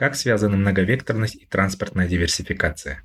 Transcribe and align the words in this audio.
Как 0.00 0.16
связаны 0.16 0.56
многовекторность 0.56 1.34
и 1.34 1.44
транспортная 1.44 2.08
диверсификация? 2.08 3.04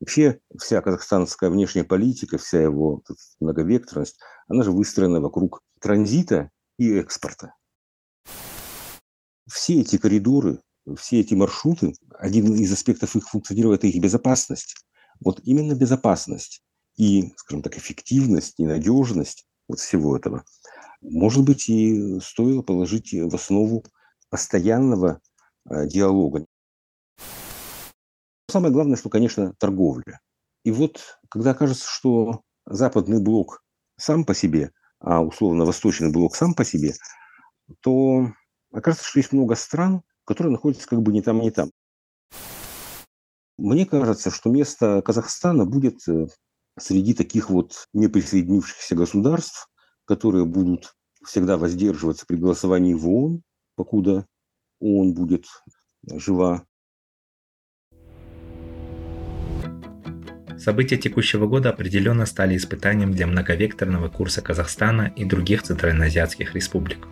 Вообще 0.00 0.40
вся 0.58 0.80
казахстанская 0.80 1.50
внешняя 1.50 1.84
политика, 1.84 2.38
вся 2.38 2.62
его 2.62 3.02
многовекторность, 3.38 4.18
она 4.48 4.62
же 4.62 4.72
выстроена 4.72 5.20
вокруг 5.20 5.60
транзита 5.78 6.50
и 6.78 6.90
экспорта. 6.94 7.54
Все 9.46 9.82
эти 9.82 9.98
коридоры, 9.98 10.62
все 10.96 11.20
эти 11.20 11.34
маршруты, 11.34 11.92
один 12.18 12.54
из 12.54 12.72
аспектов 12.72 13.14
их 13.14 13.28
функционирования– 13.28 13.76
это 13.76 13.88
их 13.88 14.00
безопасность. 14.02 14.74
Вот 15.20 15.40
именно 15.44 15.74
безопасность 15.74 16.62
и, 16.96 17.34
скажем 17.36 17.60
так, 17.60 17.76
эффективность 17.76 18.54
и 18.56 18.64
надежность 18.64 19.46
вот 19.68 19.80
всего 19.80 20.16
этого, 20.16 20.46
может 21.02 21.44
быть, 21.44 21.68
и 21.68 22.20
стоило 22.20 22.62
положить 22.62 23.12
в 23.12 23.34
основу 23.34 23.84
постоянного 24.30 25.20
э, 25.68 25.86
диалога. 25.86 26.46
Самое 28.48 28.72
главное, 28.72 28.96
что, 28.96 29.10
конечно, 29.10 29.54
торговля. 29.58 30.20
И 30.64 30.70
вот, 30.70 31.18
когда 31.28 31.54
кажется, 31.54 31.86
что 31.88 32.42
западный 32.66 33.20
блок 33.20 33.62
сам 33.96 34.24
по 34.24 34.34
себе, 34.34 34.70
а 35.00 35.20
условно 35.20 35.64
восточный 35.64 36.12
блок 36.12 36.36
сам 36.36 36.54
по 36.54 36.64
себе, 36.64 36.94
то 37.80 38.28
окажется, 38.72 39.04
что 39.04 39.18
есть 39.18 39.32
много 39.32 39.54
стран, 39.54 40.02
которые 40.24 40.52
находятся 40.52 40.88
как 40.88 41.02
бы 41.02 41.12
не 41.12 41.22
там, 41.22 41.40
не 41.40 41.50
там. 41.50 41.70
Мне 43.58 43.86
кажется, 43.86 44.30
что 44.30 44.50
место 44.50 45.02
Казахстана 45.02 45.64
будет 45.64 46.06
э, 46.08 46.26
среди 46.78 47.14
таких 47.14 47.50
вот 47.50 47.88
неприсоединившихся 47.92 48.94
государств, 48.94 49.68
которые 50.12 50.44
будут 50.44 50.94
всегда 51.24 51.56
воздерживаться 51.56 52.26
при 52.26 52.36
голосовании 52.36 52.92
в 52.92 53.08
ООН, 53.08 53.40
покуда 53.76 54.26
ООН 54.78 55.14
будет 55.14 55.46
жива. 56.06 56.66
События 60.58 60.98
текущего 60.98 61.46
года 61.46 61.70
определенно 61.70 62.26
стали 62.26 62.58
испытанием 62.58 63.12
для 63.12 63.26
многовекторного 63.26 64.10
курса 64.10 64.42
Казахстана 64.42 65.10
и 65.16 65.24
других 65.24 65.62
центральноазиатских 65.62 66.54
республик. 66.54 67.08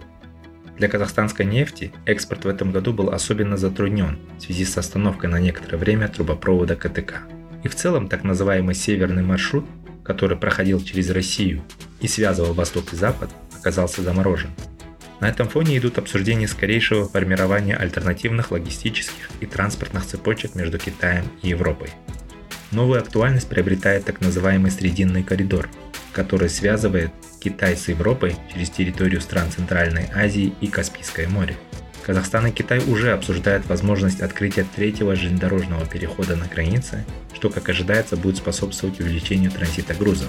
Для 0.76 0.88
казахстанской 0.88 1.46
нефти 1.46 1.92
экспорт 2.04 2.44
в 2.44 2.48
этом 2.48 2.70
году 2.70 2.92
был 2.92 3.08
особенно 3.08 3.56
затруднен 3.56 4.18
в 4.36 4.42
связи 4.42 4.66
с 4.66 4.76
остановкой 4.76 5.30
на 5.30 5.40
некоторое 5.40 5.78
время 5.78 6.08
трубопровода 6.08 6.76
КТК. 6.76 7.22
И 7.64 7.68
в 7.68 7.74
целом 7.74 8.08
так 8.08 8.24
называемый 8.24 8.74
северный 8.74 9.22
маршрут, 9.22 9.64
который 10.11 10.36
проходил 10.36 10.83
через 10.83 11.08
Россию 11.11 11.62
и 12.00 12.08
связывал 12.08 12.53
Восток 12.53 12.92
и 12.92 12.97
Запад, 12.97 13.30
оказался 13.56 14.03
заморожен. 14.03 14.50
На 15.20 15.28
этом 15.28 15.48
фоне 15.48 15.78
идут 15.78 15.98
обсуждения 15.98 16.48
скорейшего 16.48 17.08
формирования 17.08 17.77
альтернативных 17.77 18.50
логистических 18.50 19.31
и 19.38 19.47
транспортных 19.47 20.05
цепочек 20.05 20.56
между 20.56 20.78
Китаем 20.78 21.27
и 21.42 21.50
Европой. 21.50 21.91
Новую 22.72 22.98
актуальность 22.98 23.48
приобретает 23.48 24.05
так 24.05 24.20
называемый 24.20 24.72
Срединный 24.72 25.22
коридор, 25.22 25.69
который 26.12 26.49
связывает 26.49 27.12
Китай 27.38 27.76
с 27.76 27.87
Европой 27.87 28.34
через 28.53 28.69
территорию 28.70 29.20
стран 29.20 29.49
Центральной 29.53 30.09
Азии 30.12 30.53
и 30.60 30.66
Каспийское 30.66 31.28
море. 31.28 31.56
Казахстан 32.03 32.47
и 32.47 32.50
Китай 32.50 32.81
уже 32.87 33.12
обсуждают 33.12 33.66
возможность 33.66 34.21
открытия 34.21 34.66
третьего 34.75 35.15
железнодорожного 35.15 35.87
перехода 35.87 36.37
на 36.37 36.47
границе, 36.47 37.05
что, 37.34 37.50
как 37.50 37.69
ожидается, 37.69 38.16
будет 38.16 38.38
способствовать 38.38 39.00
увеличению 39.00 39.50
транзита 39.50 39.94
грузов. 39.94 40.28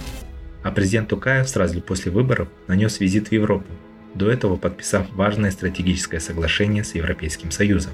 А 0.64 0.72
президент 0.72 1.10
Тукаев 1.10 1.50
сразу 1.50 1.82
после 1.82 2.12
выборов 2.12 2.50
нанес 2.68 3.00
визит 3.00 3.30
в 3.30 3.32
Европу, 3.32 3.72
до 4.14 4.30
этого 4.30 4.58
подписав 4.58 5.10
важное 5.14 5.52
стратегическое 5.52 6.20
соглашение 6.20 6.84
с 6.84 6.96
Европейским 6.96 7.52
Союзом. 7.52 7.94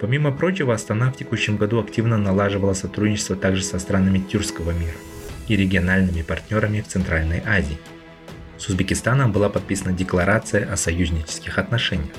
Помимо 0.00 0.30
прочего, 0.30 0.74
Астана 0.74 1.10
в 1.10 1.16
текущем 1.16 1.56
году 1.56 1.80
активно 1.80 2.18
налаживала 2.18 2.74
сотрудничество 2.74 3.34
также 3.34 3.62
со 3.62 3.78
странами 3.78 4.18
Тюркского 4.18 4.72
мира 4.72 4.96
и 5.48 5.56
региональными 5.56 6.22
партнерами 6.22 6.82
в 6.82 6.88
Центральной 6.88 7.42
Азии. 7.46 7.78
С 8.58 8.68
Узбекистаном 8.68 9.32
была 9.32 9.48
подписана 9.48 9.92
декларация 9.92 10.70
о 10.70 10.76
союзнических 10.76 11.58
отношениях. 11.58 12.12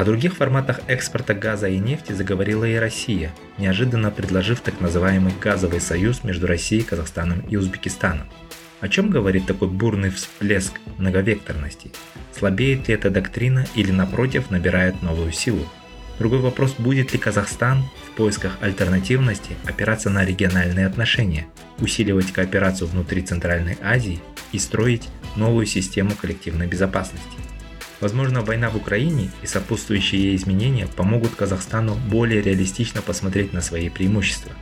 О 0.00 0.04
других 0.06 0.34
форматах 0.36 0.80
экспорта 0.86 1.34
газа 1.34 1.68
и 1.68 1.76
нефти 1.76 2.12
заговорила 2.12 2.64
и 2.64 2.76
Россия, 2.76 3.34
неожиданно 3.58 4.10
предложив 4.10 4.62
так 4.62 4.80
называемый 4.80 5.34
газовый 5.38 5.82
союз 5.82 6.24
между 6.24 6.46
Россией, 6.46 6.84
Казахстаном 6.84 7.40
и 7.50 7.56
Узбекистаном. 7.56 8.26
О 8.80 8.88
чем 8.88 9.10
говорит 9.10 9.44
такой 9.44 9.68
бурный 9.68 10.08
всплеск 10.08 10.80
многовекторности? 10.96 11.92
Слабеет 12.34 12.88
ли 12.88 12.94
эта 12.94 13.10
доктрина 13.10 13.66
или 13.74 13.90
напротив 13.90 14.50
набирает 14.50 15.02
новую 15.02 15.32
силу? 15.32 15.68
Другой 16.18 16.38
вопрос, 16.38 16.76
будет 16.78 17.12
ли 17.12 17.18
Казахстан 17.18 17.84
в 18.06 18.16
поисках 18.16 18.56
альтернативности 18.62 19.54
опираться 19.66 20.08
на 20.08 20.24
региональные 20.24 20.86
отношения, 20.86 21.46
усиливать 21.78 22.32
кооперацию 22.32 22.88
внутри 22.88 23.20
Центральной 23.20 23.76
Азии 23.82 24.22
и 24.52 24.58
строить 24.58 25.10
новую 25.36 25.66
систему 25.66 26.12
коллективной 26.18 26.68
безопасности. 26.68 27.49
Возможно, 28.00 28.40
война 28.40 28.70
в 28.70 28.76
Украине 28.76 29.30
и 29.42 29.46
сопутствующие 29.46 30.22
ей 30.22 30.36
изменения 30.36 30.86
помогут 30.86 31.34
Казахстану 31.34 31.94
более 31.94 32.40
реалистично 32.40 33.02
посмотреть 33.02 33.52
на 33.52 33.60
свои 33.60 33.90
преимущества. 33.90 34.52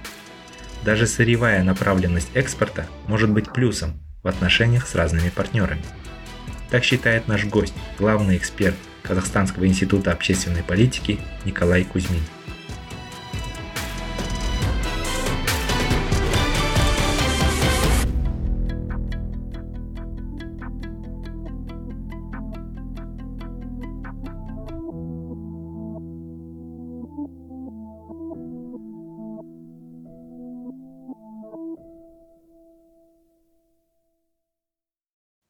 Даже 0.85 1.07
сырьевая 1.07 1.63
направленность 1.63 2.31
экспорта 2.35 2.87
может 3.07 3.31
быть 3.31 3.53
плюсом 3.53 4.01
в 4.23 4.29
отношениях 4.29 4.87
с 4.89 4.95
разными 4.95 5.31
партнерами. 5.31 5.83
Так 6.71 6.85
считает 6.85 7.29
наш 7.29 7.45
гость, 7.45 7.75
главный 7.99 8.37
эксперт 8.37 8.77
Казахстанского 9.03 9.67
института 9.67 10.13
общественной 10.13 10.63
политики 10.63 11.19
Николай 11.45 11.85
Кузьмин. 11.85 12.23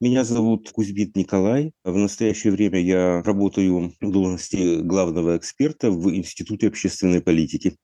Меня 0.01 0.23
зовут 0.23 0.71
Кузьмит 0.71 1.17
Николай. 1.17 1.73
В 1.83 1.97
настоящее 1.97 2.53
время 2.53 2.79
я 2.79 3.21
работаю 3.21 3.91
в 3.99 4.11
должности 4.11 4.81
главного 4.81 5.35
эксперта 5.35 5.91
в 5.91 6.15
Институте 6.15 6.69
общественной 6.69 7.21
политики. 7.21 7.75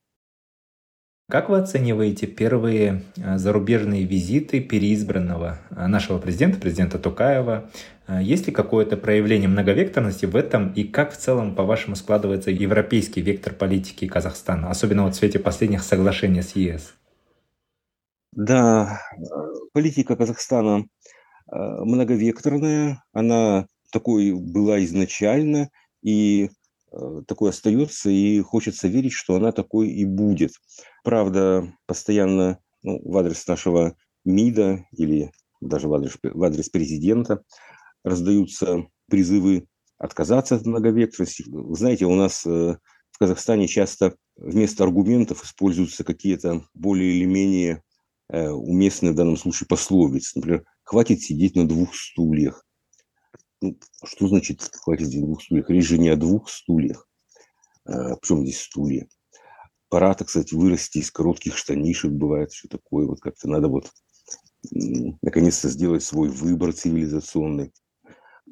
Как 1.30 1.50
вы 1.50 1.58
оцениваете 1.58 2.28
первые 2.28 3.04
э, 3.18 3.38
зарубежные 3.38 4.06
визиты 4.06 4.62
переизбранного 4.62 5.60
э, 5.72 5.88
нашего 5.88 6.18
президента, 6.18 6.58
президента 6.58 7.00
Тукаева? 7.00 7.70
Э, 8.08 8.20
Есть 8.22 8.48
ли 8.48 8.54
какое-то 8.54 8.96
проявление 8.96 9.50
многовекторности 9.50 10.26
в 10.26 10.38
этом 10.38 10.72
и 10.72 10.86
как 10.86 11.12
в 11.12 11.18
целом, 11.18 11.54
по-вашему, 11.54 11.98
складывается 11.98 12.50
европейский 12.50 13.20
вектор 13.20 13.54
политики 13.54 14.08
Казахстана, 14.08 14.70
особенно 14.70 15.04
вот 15.04 15.16
в 15.16 15.18
свете 15.18 15.40
последних 15.40 15.84
соглашений 15.84 16.44
с 16.44 16.56
ЕС? 16.56 16.94
Да, 18.32 19.02
политика 19.74 20.16
Казахстана 20.16 20.86
многовекторная, 21.52 23.04
она 23.14 23.68
такой 23.92 24.34
была 24.34 24.84
изначально 24.84 25.70
и 26.02 26.50
э, 26.92 27.22
такой 27.28 27.52
остается, 27.52 28.10
и 28.10 28.42
хочется 28.42 28.88
верить, 28.88 29.14
что 29.14 29.36
она 29.36 29.52
такой 29.52 29.90
и 29.90 30.06
будет. 30.06 30.52
Правда, 31.04 31.74
постоянно 31.86 32.60
ну, 32.84 33.00
в 33.04 33.18
адрес 33.18 33.48
нашего 33.48 33.96
МИДа 34.26 34.86
или 34.92 35.32
даже 35.62 35.88
в 35.88 35.94
адрес, 35.94 36.18
в 36.22 36.44
адрес 36.44 36.70
президента 36.70 37.42
раздаются 38.04 38.86
призывы 39.10 39.68
отказаться 39.98 40.56
от 40.56 40.66
многовекторности. 40.66 41.44
Вы 41.48 41.76
знаете, 41.76 42.06
у 42.06 42.16
нас 42.16 42.46
э, 42.46 42.78
в 43.12 43.18
Казахстане 43.18 43.68
часто 43.68 44.16
вместо 44.36 44.84
аргументов 44.84 45.44
используются 45.44 46.04
какие-то 46.04 46.66
более 46.74 47.14
или 47.14 47.26
менее 47.26 47.82
э, 48.30 48.50
уместные 48.50 49.14
в 49.14 49.16
данном 49.16 49.38
случае 49.38 49.68
пословицы. 49.68 50.34
Например, 50.36 50.66
хватит 50.86 51.22
сидеть 51.22 51.56
на 51.56 51.68
двух 51.68 51.94
стульях. 51.94 52.66
ну, 53.62 53.78
что 54.06 54.28
значит 54.28 54.62
хватит 54.62 55.08
здесь 55.08 55.22
двух 55.22 55.44
стульях? 55.44 55.70
Речь 55.70 55.88
же 55.88 55.98
не 55.98 56.10
о 56.10 56.16
двух 56.16 56.50
стульях. 56.50 57.10
А, 57.86 58.16
причем 58.16 58.44
здесь 58.44 58.62
стулья? 58.62 59.08
Пора, 59.90 60.14
так 60.14 60.30
сказать, 60.30 60.54
вырасти 60.54 61.00
из 61.00 61.12
коротких 61.12 61.58
штанишек, 61.58 62.12
бывает, 62.12 62.54
что 62.54 62.70
такое. 62.70 63.06
Вот 63.08 63.20
как-то 63.20 63.50
надо 63.50 63.68
вот 63.68 63.92
наконец-то 65.22 65.70
сделать 65.70 66.04
свой 66.04 66.30
выбор 66.30 66.74
цивилизационный. 66.74 67.72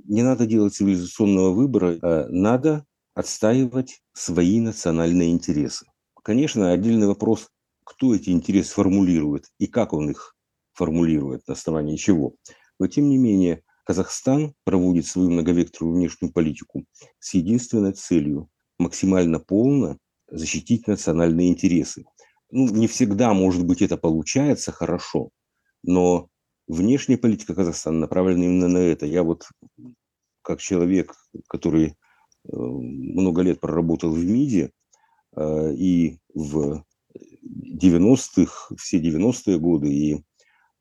Не 0.06 0.22
надо 0.22 0.46
делать 0.46 0.74
цивилизационного 0.74 1.54
выбора, 1.54 1.98
а 2.02 2.28
надо 2.30 2.86
отстаивать 3.16 4.02
свои 4.14 4.60
национальные 4.60 5.32
интересы. 5.32 5.86
Конечно, 6.24 6.72
отдельный 6.72 7.08
вопрос, 7.08 7.50
кто 7.84 8.16
эти 8.16 8.30
интересы 8.30 8.74
формулирует 8.74 9.46
и 9.60 9.68
как 9.68 9.94
он 9.94 10.12
их 10.12 10.36
формулирует, 10.74 11.48
на 11.48 11.54
основании 11.54 11.96
чего. 11.96 12.36
Но, 12.80 12.88
тем 12.88 13.10
не 13.10 13.18
менее, 13.18 13.64
Казахстан 13.86 14.54
проводит 14.64 15.06
свою 15.06 15.30
многовекторную 15.30 15.96
внешнюю 15.96 16.32
политику 16.32 16.86
с 17.20 17.34
единственной 17.34 17.94
целью– 17.94 18.50
максимально 18.80 19.40
полно 19.40 19.98
защитить 20.28 20.88
национальные 20.88 21.50
интересы. 21.50 22.06
Ну, 22.50 22.68
не 22.70 22.88
всегда, 22.88 23.34
может 23.34 23.66
быть, 23.66 23.82
это 23.82 23.98
получается 23.98 24.72
хорошо, 24.72 25.30
но 25.84 26.30
внешняя 26.68 27.18
политика 27.18 27.56
Казахстана 27.56 28.00
направлена 28.00 28.46
именно 28.46 28.68
на 28.68 28.78
это. 28.78 29.06
Я 29.06 29.24
вот 29.24 29.48
как 30.42 30.60
человек, 30.60 31.14
который 31.48 31.88
э, 31.88 31.94
много 32.52 33.42
лет 33.42 33.60
проработал 33.60 34.12
в 34.12 34.24
МИДе 34.24 34.72
э, 35.36 35.74
и 35.74 36.20
в 36.34 36.84
90-х, 37.46 38.76
все 38.78 39.00
90-е 39.00 39.60
годы, 39.60 39.94
и 39.94 40.24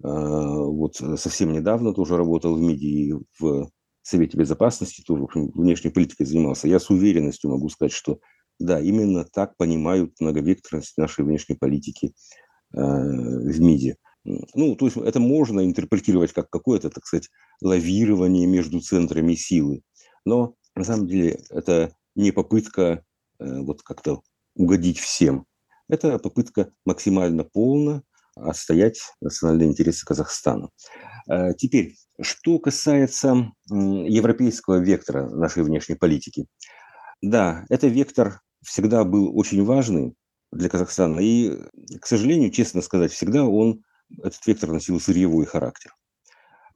вот 0.03 0.97
совсем 0.97 1.53
недавно 1.53 1.95
тоже 1.95 2.17
работал 2.17 2.57
в 2.57 2.61
МИДе 2.61 2.87
и 2.87 3.15
в 3.39 3.71
Совете 4.03 4.37
Безопасности, 4.37 5.03
тоже 5.07 5.27
внешней 5.33 5.91
политикой 5.91 6.25
занимался, 6.25 6.69
я 6.69 6.81
с 6.81 6.91
уверенностью 6.91 7.51
могу 7.51 7.69
сказать, 7.69 7.93
что 7.93 8.19
да, 8.59 8.81
именно 8.81 9.25
так 9.25 9.57
понимают 9.57 10.15
многовекторность 10.21 10.99
нашей 10.99 11.25
внешней 11.25 11.55
политики 11.55 12.15
в 12.73 13.61
МИДе. 13.61 13.97
Ну, 14.25 14.77
то 14.77 14.87
есть 14.87 14.97
это 14.97 15.21
можно 15.21 15.65
интерпретировать 15.65 16.33
как 16.33 16.49
какое-то, 16.49 16.91
так 16.91 17.05
сказать, 17.05 17.29
лавирование 17.61 18.47
между 18.47 18.81
центрами 18.81 19.35
силы. 19.35 19.83
Но 20.25 20.55
на 20.75 20.85
самом 20.85 21.07
деле 21.09 21.41
это 21.51 21.93
не 22.15 22.31
попытка 22.31 23.05
э, 23.39 23.61
вот 23.61 23.83
как-то 23.83 24.23
угодить 24.55 24.99
всем. 24.99 25.47
Это 25.89 26.19
попытка 26.19 26.73
максимально 26.85 27.45
полно 27.45 28.03
отстоять 28.37 29.01
национальные 29.21 29.69
интересы 29.69 30.05
Казахстана. 30.05 30.71
Э, 31.31 31.55
теперь, 31.55 31.95
что 32.21 32.59
касается 32.59 33.53
европейского 33.69 34.79
вектора 34.79 35.29
нашей 35.29 35.63
внешней 35.63 35.95
политики. 35.95 36.47
Да, 37.21 37.65
это 37.69 37.89
вектор 37.89 38.41
всегда 38.63 39.05
был 39.05 39.37
очень 39.37 39.65
важный 39.65 40.15
для 40.51 40.69
Казахстана. 40.69 41.21
И, 41.21 41.57
к 42.01 42.07
сожалению, 42.07 42.51
честно 42.51 42.83
сказать, 42.83 43.13
всегда 43.13 43.45
он 43.45 43.83
этот 44.23 44.47
вектор 44.47 44.71
носил 44.71 45.01
сырьевой 45.01 45.47
характер. 45.47 45.95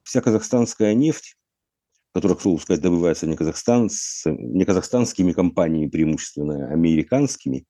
Вся 0.03 0.21
казахстанская 0.21 0.95
нефть, 0.95 1.37
которая, 2.15 2.39
к 2.39 2.41
слову 2.41 2.59
сказать, 2.59 2.83
добывается 2.83 3.27
не, 3.27 3.37
казахстан, 3.37 3.91
не 4.25 4.65
казахстанскими 4.65 5.33
компаниями, 5.33 5.91
преимущественно 5.91 6.73
американскими, 6.73 7.67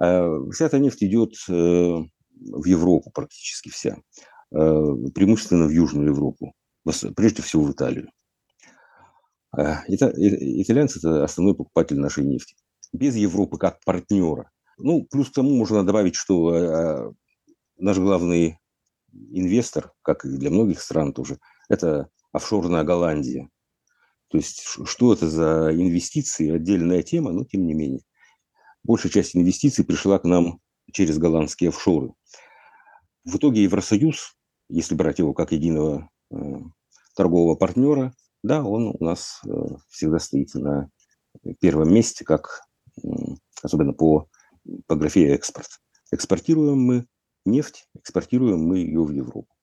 а 0.00 0.30
вся 0.52 0.66
эта 0.66 0.78
нефть 0.78 1.02
идет 1.02 1.34
э, 1.48 1.96
в 2.40 2.64
Европу 2.66 3.10
практически 3.10 3.70
вся, 3.70 3.96
э, 4.52 4.56
преимущественно 5.14 5.66
в 5.66 5.70
Южную 5.70 6.08
Европу, 6.08 6.54
прежде 7.16 7.42
всего 7.42 7.64
в 7.64 7.72
Италию. 7.72 8.10
А, 9.50 9.82
итальянцы– 9.88 10.98
это 11.00 11.24
основной 11.24 11.54
покупатель 11.54 11.98
нашей 11.98 12.24
нефти. 12.24 12.56
Без 12.92 13.16
Европы 13.16 13.58
как 13.58 13.80
партнера. 13.84 14.50
Ну, 14.78 15.06
плюс 15.10 15.30
к 15.30 15.34
тому 15.34 15.54
можно 15.56 15.84
добавить, 15.84 16.14
что 16.14 16.54
э, 16.54 17.12
наш 17.78 17.98
главный 17.98 18.58
инвестор, 19.12 19.92
как 20.02 20.24
и 20.24 20.28
для 20.28 20.50
многих 20.50 20.80
стран 20.80 21.12
тоже, 21.12 21.38
это 21.68 22.08
офшорная 22.32 22.84
Голландия. 22.84 23.48
То 24.28 24.36
есть, 24.36 24.62
что 24.84 25.12
это 25.12 25.28
за 25.28 25.70
инвестиции, 25.72 26.50
отдельная 26.50 27.02
тема, 27.02 27.32
но 27.32 27.44
тем 27.44 27.66
не 27.66 27.74
менее. 27.74 28.02
Большая 28.84 29.10
часть 29.10 29.34
инвестиций 29.34 29.84
пришла 29.84 30.18
к 30.18 30.24
нам 30.24 30.60
через 30.92 31.18
голландские 31.18 31.70
офшоры. 31.70 32.12
В 33.28 33.36
итоге 33.36 33.64
Евросоюз, 33.64 34.38
если 34.70 34.94
брать 34.94 35.18
его 35.18 35.34
как 35.34 35.52
единого 35.52 36.08
э, 36.30 36.36
торгового 37.14 37.56
партнера, 37.56 38.14
да, 38.42 38.64
он 38.64 38.96
у 38.98 39.04
нас 39.04 39.42
э, 39.44 39.50
всегда 39.90 40.18
стоит 40.18 40.54
на 40.54 40.88
первом 41.60 41.92
месте, 41.92 42.24
как 42.24 42.62
э, 42.96 43.06
особенно 43.62 43.92
по, 43.92 44.30
по 44.86 44.96
графе 44.96 45.34
экспорт. 45.34 45.68
Экспортируем 46.10 46.78
мы 46.78 47.06
нефть, 47.44 47.86
экспортируем 47.94 48.60
мы 48.60 48.78
ее 48.78 49.02
в 49.02 49.10
Европу. 49.10 49.54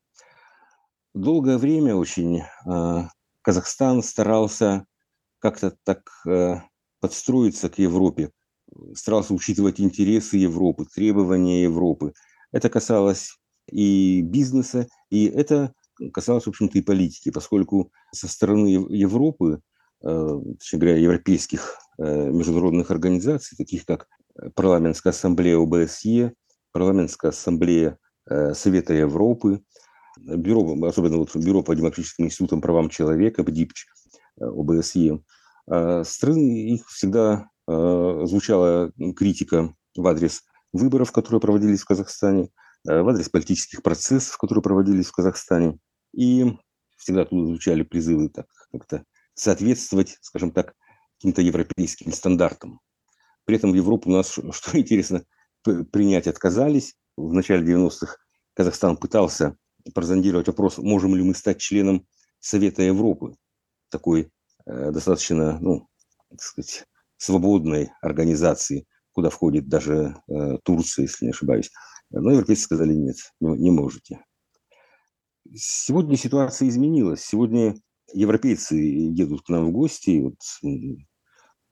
Долгое 1.15 1.57
время 1.57 1.95
очень 1.95 2.43
э, 2.67 3.07
Казахстан 3.41 4.03
старался 4.03 4.85
как-то 5.39 5.75
так 5.83 6.07
э, 6.27 6.57
подстроиться 6.99 7.69
к 7.69 7.79
Европе, 7.79 8.29
старался 8.93 9.33
учитывать 9.33 9.79
интересы 9.79 10.37
Европы, 10.37 10.85
требования 10.85 11.63
Европы. 11.63 12.13
Это 12.51 12.69
касалось 12.69 13.39
и 13.71 14.21
бизнеса, 14.21 14.87
и 15.09 15.25
это 15.25 15.73
касалось, 16.13 16.45
в 16.45 16.49
общем-то, 16.49 16.77
и 16.77 16.81
политики, 16.81 17.31
поскольку 17.31 17.91
со 18.13 18.27
стороны 18.27 18.67
Европы, 18.89 19.61
э, 20.03 20.39
точнее 20.59 20.79
говоря, 20.79 20.97
европейских 20.97 21.77
э, 21.97 22.29
международных 22.29 22.91
организаций, 22.91 23.55
таких 23.57 23.85
как 23.85 24.07
Парламентская 24.53 25.11
ассамблея 25.11 25.57
ОБСЕ, 25.57 26.33
парламентская 26.71 27.31
ассамблея 27.31 27.97
э, 28.29 28.53
Совета 28.53 28.93
Европы, 28.93 29.61
бюро, 30.17 30.75
особенно 30.85 31.17
вот 31.17 31.33
бюро 31.35 31.63
по 31.63 31.75
демократическим 31.75 32.25
институтам 32.25 32.61
правам 32.61 32.89
человека, 32.89 33.43
БДИПЧ, 33.43 33.85
э, 34.41 34.45
ОБСЕ, 34.45 35.19
э, 35.71 36.03
страны 36.05 36.73
их 36.73 36.87
всегда 36.87 37.49
звучала 37.67 38.91
критика 39.15 39.73
в 39.97 40.05
адрес 40.05 40.43
выборов, 40.71 41.11
которые 41.11 41.41
проводились 41.41 41.81
в 41.81 41.85
Казахстане, 41.85 42.49
в 42.85 43.09
адрес 43.09 43.29
политических 43.29 43.81
процессов, 43.81 44.37
которые 44.37 44.61
проводились 44.61 45.07
в 45.07 45.11
Казахстане. 45.11 45.77
И 46.13 46.45
всегда 46.97 47.25
тут 47.25 47.47
звучали 47.47 47.83
призывы 47.83 48.29
так 48.29 48.47
как-то 48.71 49.03
соответствовать, 49.33 50.17
скажем 50.21 50.51
так, 50.51 50.73
каким-то 51.17 51.41
европейским 51.41 52.11
стандартам. 52.11 52.79
При 53.45 53.57
этом 53.57 53.71
в 53.71 53.75
Европу 53.75 54.09
у 54.09 54.13
нас, 54.13 54.31
что 54.51 54.77
интересно, 54.79 55.23
принять 55.63 56.27
отказались. 56.27 56.95
В 57.17 57.33
начале 57.33 57.65
90-х 57.65 58.17
Казахстан 58.53 58.97
пытался 58.97 59.57
прозондировать 59.93 60.47
вопрос, 60.47 60.77
можем 60.77 61.15
ли 61.15 61.23
мы 61.23 61.35
стать 61.35 61.59
членом 61.59 62.07
Совета 62.39 62.83
Европы, 62.83 63.35
такой 63.89 64.31
э, 64.65 64.91
достаточно, 64.91 65.59
ну, 65.59 65.87
так 66.29 66.41
сказать, 66.41 66.85
свободной 67.17 67.91
организации, 68.01 68.87
куда 69.15 69.29
входит 69.29 69.67
даже 69.67 70.15
э, 70.27 70.57
Турция, 70.63 71.03
если 71.03 71.25
не 71.25 71.31
ошибаюсь. 71.31 71.71
Но 72.11 72.31
европейцы 72.31 72.63
сказали, 72.63 72.93
нет, 72.93 73.15
не, 73.39 73.57
не 73.57 73.71
можете. 73.71 74.23
Сегодня 75.53 76.17
ситуация 76.17 76.69
изменилась. 76.69 77.23
Сегодня 77.23 77.75
европейцы 78.13 78.75
едут 78.75 79.41
к 79.41 79.49
нам 79.49 79.67
в 79.67 79.71
гости. 79.71 80.21
Вот, 80.21 80.35
э, 80.63 80.97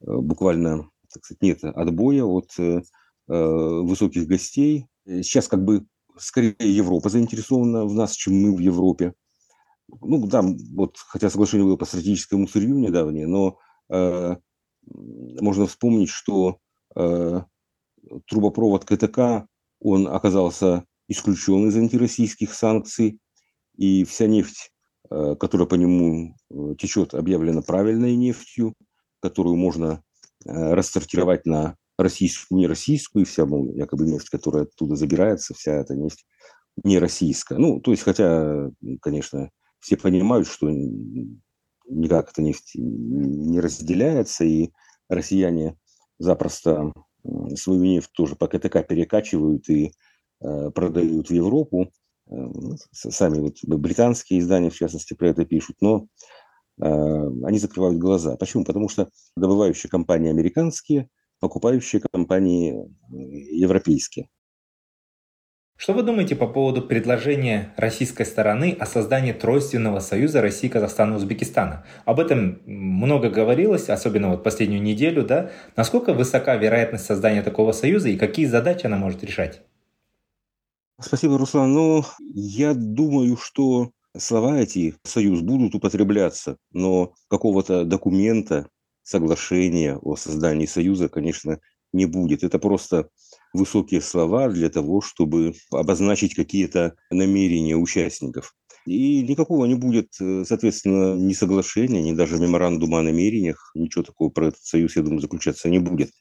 буквально 0.01 0.89
так 1.13 1.23
сказать, 1.23 1.43
нет 1.43 1.63
отбоя 1.63 2.23
от 2.23 2.49
э, 2.57 2.81
Э, 3.29 3.81
высоких 3.83 4.27
гостей. 4.27 4.87
Сейчас 5.05 5.47
как 5.47 5.63
бы 5.63 5.85
скорее 6.17 6.55
Европа 6.59 7.07
заинтересована 7.07 7.85
в 7.85 7.93
нас, 7.93 8.15
чем 8.15 8.35
мы 8.35 8.53
в 8.53 8.59
Европе. 8.59 9.13
Ну 10.01 10.27
да, 10.27 10.43
вот, 10.73 10.97
хотя 10.97 11.29
соглашение 11.29 11.65
было 11.65 11.77
по 11.77 11.85
стратегическому 11.85 12.47
сырью 12.47 12.77
недавнее, 12.79 13.27
но 13.27 13.59
э, 13.89 14.35
можно 14.85 15.67
вспомнить, 15.67 16.09
что 16.09 16.57
трубопровод 16.95 18.85
КТК, 18.85 19.47
он 19.79 20.07
оказался 20.07 20.85
исключен 21.07 21.67
из 21.67 21.75
антироссийских 21.75 22.53
санкций, 22.53 23.19
и 23.75 24.03
вся 24.03 24.27
нефть, 24.27 24.71
э, 25.09 25.35
которая 25.39 25.67
по 25.67 25.75
нему 25.75 26.35
э, 26.49 26.75
течет, 26.77 27.13
объявлена 27.13 27.61
правильной 27.61 28.15
нефтью, 28.15 28.73
которую 29.21 29.55
можно 29.55 30.03
э, 30.45 30.73
рассортировать 30.73 31.45
на 31.45 31.75
российскую, 31.97 32.59
не 32.59 32.67
российскую, 32.67 33.23
и 33.23 33.25
вся, 33.25 33.45
мол, 33.45 33.73
якобы 33.73 34.05
нефть, 34.05 34.29
которая 34.29 34.63
оттуда 34.63 34.95
забирается, 34.95 35.53
вся 35.53 35.73
эта 35.73 35.95
нефть 35.95 36.25
не 36.83 36.97
российская. 36.97 37.57
Ну, 37.57 37.79
то 37.79 37.91
есть, 37.91 38.03
хотя, 38.03 38.69
конечно, 39.01 39.51
все 39.79 39.97
понимают, 39.97 40.47
что 40.47 40.69
никак 40.71 42.31
эта 42.31 42.41
нефть 42.41 42.71
не 42.75 43.59
разделяется, 43.59 44.43
и 44.43 44.71
россияне 45.07 45.77
запросто 46.23 46.91
свою 47.55 47.83
нефть 47.83 48.11
тоже 48.13 48.35
по 48.35 48.47
КТК 48.47 48.83
перекачивают 48.83 49.69
и 49.69 49.91
э, 50.41 50.71
продают 50.71 51.29
в 51.29 51.33
Европу. 51.33 51.91
Э, 52.29 52.35
сами 52.91 53.39
вот 53.39 53.57
британские 53.63 54.39
издания, 54.39 54.69
в 54.69 54.75
частности, 54.75 55.13
про 55.13 55.29
это 55.29 55.45
пишут. 55.45 55.77
Но 55.81 56.07
они 56.79 57.59
закрывают 57.59 57.99
глаза. 57.99 58.35
Почему? 58.35 58.65
Потому 58.65 58.89
что 58.89 59.07
добывающие 59.37 59.91
компании 59.91 60.31
американские, 60.31 61.07
покупающие 61.39 62.01
компании 62.11 62.89
европейские. 63.11 64.27
Что 65.75 65.93
вы 65.93 66.03
думаете 66.03 66.35
по 66.35 66.47
поводу 66.47 66.81
предложения 66.81 67.73
российской 67.77 68.25
стороны 68.25 68.77
о 68.79 68.85
создании 68.85 69.33
тройственного 69.33 69.99
союза 69.99 70.41
России, 70.41 70.69
Казахстана 70.69 71.15
Узбекистана? 71.15 71.85
Об 72.05 72.19
этом 72.19 72.61
много 72.65 73.29
говорилось, 73.29 73.89
особенно 73.89 74.29
вот 74.29 74.43
последнюю 74.43 74.81
неделю, 74.81 75.25
да? 75.25 75.51
Насколько 75.75 76.13
высока 76.13 76.55
вероятность 76.55 77.05
создания 77.05 77.41
такого 77.41 77.71
союза 77.71 78.09
и 78.09 78.17
какие 78.17 78.45
задачи 78.45 78.85
она 78.85 78.97
может 78.97 79.23
решать? 79.23 79.61
Спасибо, 81.01 81.37
Руслан. 81.37 81.73
Ну, 81.73 82.03
я 82.33 82.73
думаю, 82.73 83.35
что 83.35 83.91
слова 84.15 84.59
эти 84.59 84.95
«союз» 85.03 85.41
будут 85.41 85.75
употребляться, 85.75 86.57
но 86.71 87.13
какого-то 87.29 87.83
документа, 87.83 88.69
соглашения 89.01 89.97
о 89.97 90.15
создании 90.15 90.65
союза, 90.65 91.09
конечно, 91.09 91.59
не 91.91 92.05
будет. 92.05 92.43
Это 92.43 92.57
просто 92.57 93.09
высокие 93.53 94.01
слова 94.01 94.49
для 94.49 94.69
того, 94.69 95.01
чтобы 95.01 95.53
обозначить 95.71 96.35
какие-то 96.35 96.95
намерения 97.11 97.75
участников. 97.75 98.53
И 98.85 99.23
никакого 99.23 99.65
не 99.65 99.75
будет, 99.75 100.09
э, 100.19 100.43
соответственно, 100.45 101.15
ни 101.15 101.33
соглашения, 101.33 102.01
ни 102.01 102.13
даже 102.13 102.37
меморандума 102.37 102.99
о 102.99 103.03
намерениях, 103.03 103.71
ничего 103.75 104.03
такого 104.03 104.29
про 104.29 104.47
этот 104.47 104.63
союз, 104.63 104.95
я 104.95 105.03
думаю, 105.03 105.21
заключаться 105.21 105.69
не 105.69 105.79
будет. 105.79 106.11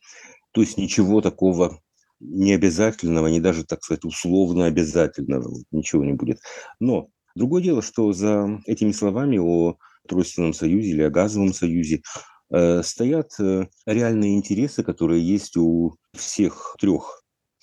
То 0.52 0.60
есть 0.60 0.78
ничего 0.78 1.20
такого 1.20 1.80
необязательного, 2.20 3.26
не 3.26 3.40
даже, 3.40 3.64
так 3.64 3.82
сказать, 3.82 4.04
условно 4.04 4.66
обязательного, 4.66 5.50
ничего 5.72 6.04
не 6.04 6.12
будет. 6.12 6.38
Но 6.78 7.08
другое 7.34 7.62
дело, 7.62 7.82
что 7.82 8.12
за 8.12 8.60
этими 8.66 8.92
словами 8.92 9.38
о 9.38 9.76
Тройственном 10.06 10.52
союзе 10.52 10.90
или 10.90 11.02
о 11.02 11.10
газовом 11.10 11.52
союзе 11.52 12.02
э, 12.50 12.82
стоят 12.82 13.32
э, 13.40 13.66
реальные 13.86 14.36
интересы, 14.36 14.84
которые 14.84 15.26
есть 15.26 15.56
у 15.56 15.96
всех 16.14 16.76
трех 16.78 17.21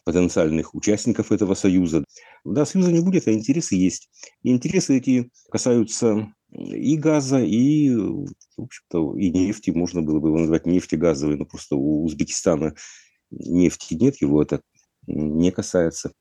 потенциальных 0.10 0.74
участников 0.74 1.32
этого 1.32 1.54
союза. 1.54 2.04
Да, 2.44 2.66
союза 2.66 2.92
не 2.92 3.00
будет, 3.00 3.28
а 3.28 3.32
интересы 3.32 3.76
есть. 3.76 4.10
И 4.42 4.50
интересы 4.50 4.98
эти 4.98 5.30
касаются 5.52 6.34
и 6.52 6.98
газа, 6.98 7.40
и, 7.44 7.92
в 7.92 8.26
общем-то, 8.58 9.16
и 9.16 9.30
нефти. 9.30 9.70
Можно 9.70 10.02
было 10.02 10.20
бы 10.20 10.30
его 10.30 10.40
назвать 10.40 10.66
нефтегазовой, 10.66 11.38
но 11.38 11.46
просто 11.46 11.76
у 11.76 12.04
Узбекистана 12.04 12.74
нефти 13.30 13.94
нет, 13.94 14.20
его 14.20 14.42
это 14.42 14.62
не 15.06 15.52
касается. 15.52 16.12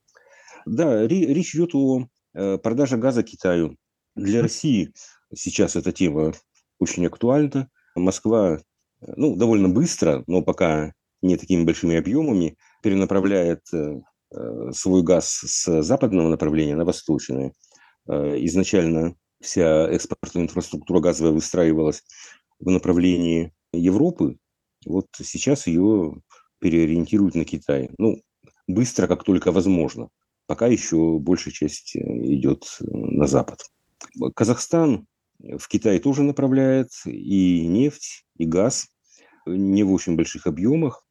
Да, 0.66 1.06
речь 1.06 1.54
идет 1.54 1.74
о 1.74 2.06
э, 2.34 2.58
продаже 2.58 2.98
газа 2.98 3.22
Китаю. 3.22 3.78
Для 4.14 4.42
России 4.42 4.92
сейчас 5.34 5.76
эта 5.76 5.92
тема 5.92 6.34
очень 6.78 7.06
актуальна. 7.06 7.70
Москва, 7.96 8.60
ну, 9.00 9.34
довольно 9.34 9.70
быстро, 9.70 10.24
но 10.26 10.42
пока 10.42 10.92
не 11.22 11.38
такими 11.38 11.64
большими 11.64 11.96
объемами, 11.96 12.58
перенаправляет 12.82 13.62
э, 13.72 14.00
э, 14.30 14.70
свой 14.72 15.02
газ 15.02 15.28
с 15.28 15.82
западного 15.82 16.28
направления 16.28 16.76
на 16.76 16.84
восточное. 16.84 17.52
Э, 18.08 18.36
изначально 18.44 19.14
вся 19.40 19.88
экспортная 19.90 20.44
инфраструктура 20.44 21.00
газовая 21.00 21.32
выстраивалась 21.32 22.02
в 22.58 22.70
направлении 22.70 23.52
Европы. 23.72 24.38
Вот 24.84 25.06
сейчас 25.22 25.66
ее 25.66 26.20
переориентируют 26.60 27.34
на 27.34 27.44
Китай. 27.44 27.90
Ну, 27.98 28.22
быстро, 28.66 29.06
как 29.06 29.24
только 29.24 29.52
возможно. 29.52 30.08
Пока 30.46 30.66
еще 30.66 31.18
большая 31.18 31.52
часть 31.52 31.94
идет 31.94 32.64
на 32.80 33.26
Запад. 33.26 33.60
Казахстан 34.34 35.06
в 35.38 35.68
Китай 35.68 35.98
тоже 35.98 36.22
направляет 36.22 36.88
и 37.04 37.66
нефть, 37.66 38.24
и 38.36 38.46
газ, 38.46 38.88
не 39.46 39.82
в 39.82 39.92
очень 39.92 40.16
больших 40.16 40.46
объемах. 40.46 41.04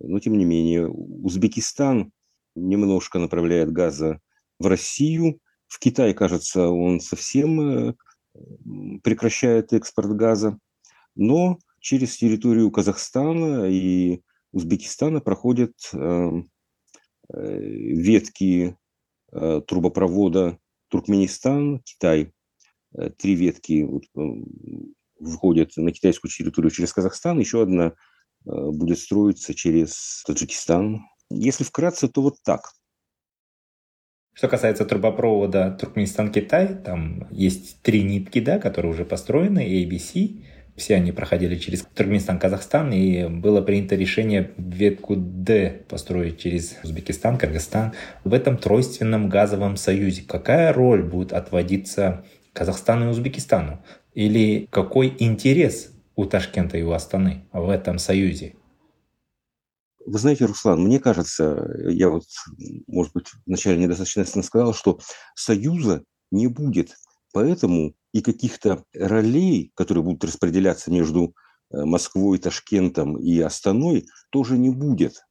Но, 0.00 0.20
тем 0.20 0.38
не 0.38 0.44
менее, 0.44 0.88
Узбекистан 0.88 2.12
немножко 2.54 3.18
направляет 3.18 3.72
газа 3.72 4.20
в 4.58 4.66
Россию. 4.66 5.40
В 5.66 5.78
Китай, 5.78 6.14
кажется, 6.14 6.68
он 6.68 7.00
совсем 7.00 7.60
э, 7.60 7.94
прекращает 9.02 9.72
экспорт 9.72 10.16
газа. 10.16 10.58
Но 11.14 11.58
через 11.80 12.16
территорию 12.16 12.70
Казахстана 12.70 13.66
и 13.68 14.22
Узбекистана 14.52 15.20
проходят 15.20 15.74
эм, 15.92 16.50
э, 17.32 17.58
ветки 17.60 18.76
э, 19.32 19.62
трубопровода 19.66 20.58
Туркменистан, 20.88 21.80
Китай. 21.80 22.32
Три 23.18 23.34
ветки 23.34 23.82
вот, 23.82 24.04
входят 25.20 25.76
на 25.76 25.92
китайскую 25.92 26.30
территорию 26.30 26.70
через 26.70 26.90
Казахстан, 26.94 27.38
еще 27.38 27.60
одна 27.60 27.88
Э, 27.88 27.94
будет 28.48 28.98
строиться 28.98 29.54
через 29.54 30.22
Таджикистан. 30.26 31.02
Если 31.30 31.64
вкратце, 31.64 32.08
то 32.08 32.22
вот 32.22 32.36
так. 32.42 32.72
Что 34.32 34.48
касается 34.48 34.84
трубопровода 34.84 35.76
Туркменистан-Китай, 35.80 36.80
там 36.82 37.26
есть 37.30 37.82
три 37.82 38.04
нитки, 38.04 38.40
да, 38.40 38.58
которые 38.58 38.92
уже 38.92 39.04
построены, 39.04 39.58
ABC. 39.58 40.44
Все 40.76 40.94
они 40.94 41.10
проходили 41.10 41.56
через 41.56 41.82
Туркменистан, 41.82 42.38
Казахстан, 42.38 42.92
и 42.92 43.26
было 43.26 43.60
принято 43.62 43.96
решение 43.96 44.52
ветку 44.56 45.16
D 45.16 45.82
построить 45.88 46.38
через 46.38 46.76
Узбекистан, 46.84 47.36
Кыргызстан. 47.36 47.94
В 48.22 48.32
этом 48.32 48.58
тройственном 48.58 49.28
газовом 49.28 49.76
союзе 49.76 50.22
какая 50.22 50.72
роль 50.72 51.02
будет 51.02 51.32
отводиться 51.32 52.24
Казахстану 52.52 53.06
и 53.06 53.08
Узбекистану? 53.08 53.82
Или 54.14 54.68
какой 54.70 55.12
интерес 55.18 55.92
у 56.18 56.26
Ташкента 56.26 56.76
и 56.76 56.82
у 56.82 56.90
Астаны 56.90 57.48
в 57.52 57.68
этом 57.70 58.00
союзе? 58.00 58.56
Вы 60.04 60.18
знаете, 60.18 60.46
Руслан, 60.46 60.82
мне 60.82 60.98
кажется, 60.98 61.64
я 61.88 62.08
вот, 62.10 62.24
может 62.88 63.12
быть, 63.12 63.26
вначале 63.46 63.78
недостаточно 63.78 64.42
сказал, 64.42 64.74
что 64.74 64.98
союза 65.36 66.02
не 66.32 66.48
будет. 66.48 66.96
Поэтому 67.32 67.94
и 68.12 68.20
каких-то 68.20 68.84
ролей, 68.92 69.70
которые 69.76 70.02
будут 70.02 70.24
распределяться 70.24 70.90
между 70.90 71.36
э, 71.70 71.84
Москвой, 71.84 72.38
Ташкентом 72.38 73.16
и 73.16 73.38
Астаной, 73.38 74.08
тоже 74.30 74.58
не 74.58 74.70
будет. 74.70 75.22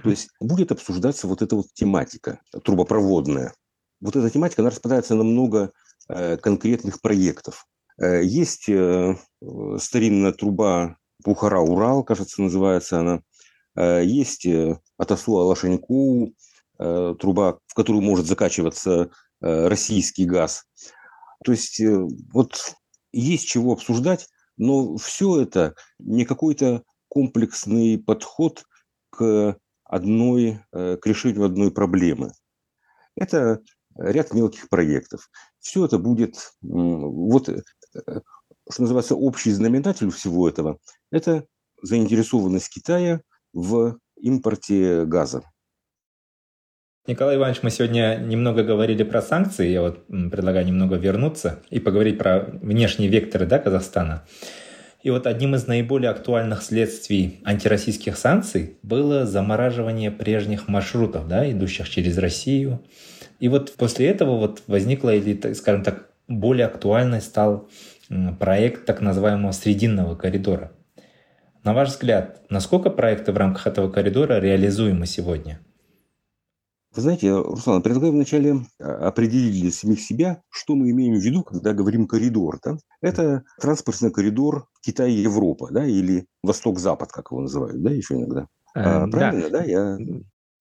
То 0.00 0.10
есть 0.10 0.28
будет 0.38 0.70
обсуждаться 0.70 1.26
вот 1.26 1.42
эта 1.42 1.56
вот 1.56 1.66
тематика 1.74 2.40
трубопроводная. 2.62 3.52
Вот 4.00 4.14
эта 4.14 4.30
тематика, 4.30 4.62
она 4.62 4.70
распадается 4.70 5.16
на 5.16 5.24
много 5.24 5.72
э, 6.08 6.36
конкретных 6.36 7.00
проектов. 7.00 7.66
Э, 7.98 8.22
есть 8.22 8.68
э, 8.68 9.16
старинная 9.78 10.32
труба 10.32 10.96
Бухара-Урал, 11.24 12.04
кажется, 12.04 12.42
называется 12.42 13.00
она. 13.00 13.22
Э, 13.76 14.02
есть 14.04 14.46
Атасу 14.98 15.38
Алашеньку, 15.38 16.32
труба, 16.78 17.58
в 17.66 17.74
которую 17.74 18.02
может 18.02 18.26
закачиваться 18.26 19.10
российский 19.40 20.26
газ. 20.26 20.66
То 21.42 21.52
есть 21.52 21.80
вот 22.34 22.74
есть 23.12 23.48
чего 23.48 23.72
обсуждать, 23.72 24.28
но 24.58 24.98
все 24.98 25.40
это 25.40 25.74
не 25.98 26.26
какой-то 26.26 26.82
комплексный 27.08 27.98
подход 27.98 28.64
к 29.08 29.56
одной, 29.84 30.60
к 30.70 31.00
решению 31.06 31.46
одной 31.46 31.70
проблемы. 31.70 32.32
Это 33.14 33.62
ряд 33.96 34.34
мелких 34.34 34.68
проектов. 34.68 35.30
Все 35.60 35.86
это 35.86 35.98
будет, 35.98 36.52
вот 36.60 37.48
Э, 37.48 37.62
что 38.70 38.82
называется, 38.82 39.14
общий 39.14 39.50
знаменатель 39.50 40.10
всего 40.10 40.48
этого– 40.48 40.78
это 41.10 41.46
заинтересованность 41.82 42.72
Китая 42.72 43.20
в 43.52 43.98
импорте 44.16 45.04
газа. 45.04 45.42
Николай 47.06 47.36
Иванович, 47.36 47.58
мы 47.62 47.70
сегодня 47.70 48.16
немного 48.16 48.64
говорили 48.64 49.04
про 49.04 49.22
санкции. 49.22 49.68
Я 49.68 49.80
вот 49.82 50.06
предлагаю 50.08 50.66
немного 50.66 50.96
вернуться 50.96 51.62
и 51.70 51.78
поговорить 51.78 52.18
про 52.18 52.40
внешние 52.40 53.08
векторы 53.08 53.46
да, 53.46 53.60
Казахстана. 53.60 54.26
И 55.04 55.10
вот 55.10 55.28
одним 55.28 55.54
из 55.54 55.68
наиболее 55.68 56.10
актуальных 56.10 56.64
следствий 56.64 57.40
антироссийских 57.44 58.16
санкций 58.16 58.78
было 58.82 59.24
замораживание 59.24 60.10
прежних 60.10 60.66
маршрутов, 60.66 61.28
да, 61.28 61.48
идущих 61.48 61.88
через 61.88 62.18
Россию. 62.18 62.82
И 63.38 63.46
вот 63.46 63.74
после 63.76 64.08
этого 64.08 64.36
вот 64.36 64.64
возникла, 64.66 65.14
или, 65.14 65.52
скажем 65.52 65.84
так, 65.84 66.10
более 66.28 66.66
актуальной 66.66 67.20
стал 67.20 67.68
проект 68.38 68.86
так 68.86 69.00
называемого 69.00 69.52
срединного 69.52 70.14
коридора. 70.14 70.72
На 71.64 71.74
ваш 71.74 71.90
взгляд, 71.90 72.42
насколько 72.48 72.90
проекты 72.90 73.32
в 73.32 73.36
рамках 73.36 73.66
этого 73.66 73.90
коридора 73.90 74.38
реализуемы 74.38 75.06
сегодня? 75.06 75.60
Вы 76.94 77.02
знаете, 77.02 77.30
Руслан, 77.30 77.82
предлагаю 77.82 78.12
вначале 78.12 78.56
а, 78.80 79.08
определить 79.08 79.60
для 79.60 79.70
самих 79.70 80.00
себя, 80.00 80.42
что 80.48 80.74
мы 80.74 80.90
имеем 80.92 81.16
в 81.16 81.22
виду, 81.22 81.42
когда 81.42 81.74
говорим 81.74 82.06
коридор. 82.06 82.58
Да? 82.64 82.78
Это 83.02 83.42
транспортный 83.60 84.10
коридор 84.10 84.66
Китай-Европа, 84.80 85.68
да, 85.70 85.84
или 85.84 86.26
Восток-Запад, 86.42 87.12
как 87.12 87.32
его 87.32 87.42
называют, 87.42 87.82
да, 87.82 87.90
еще 87.90 88.14
иногда. 88.14 88.46
А, 88.74 89.06
э, 89.06 89.10
правильно, 89.10 89.50
да? 89.50 89.58
да? 89.58 89.64
Я... 89.64 89.98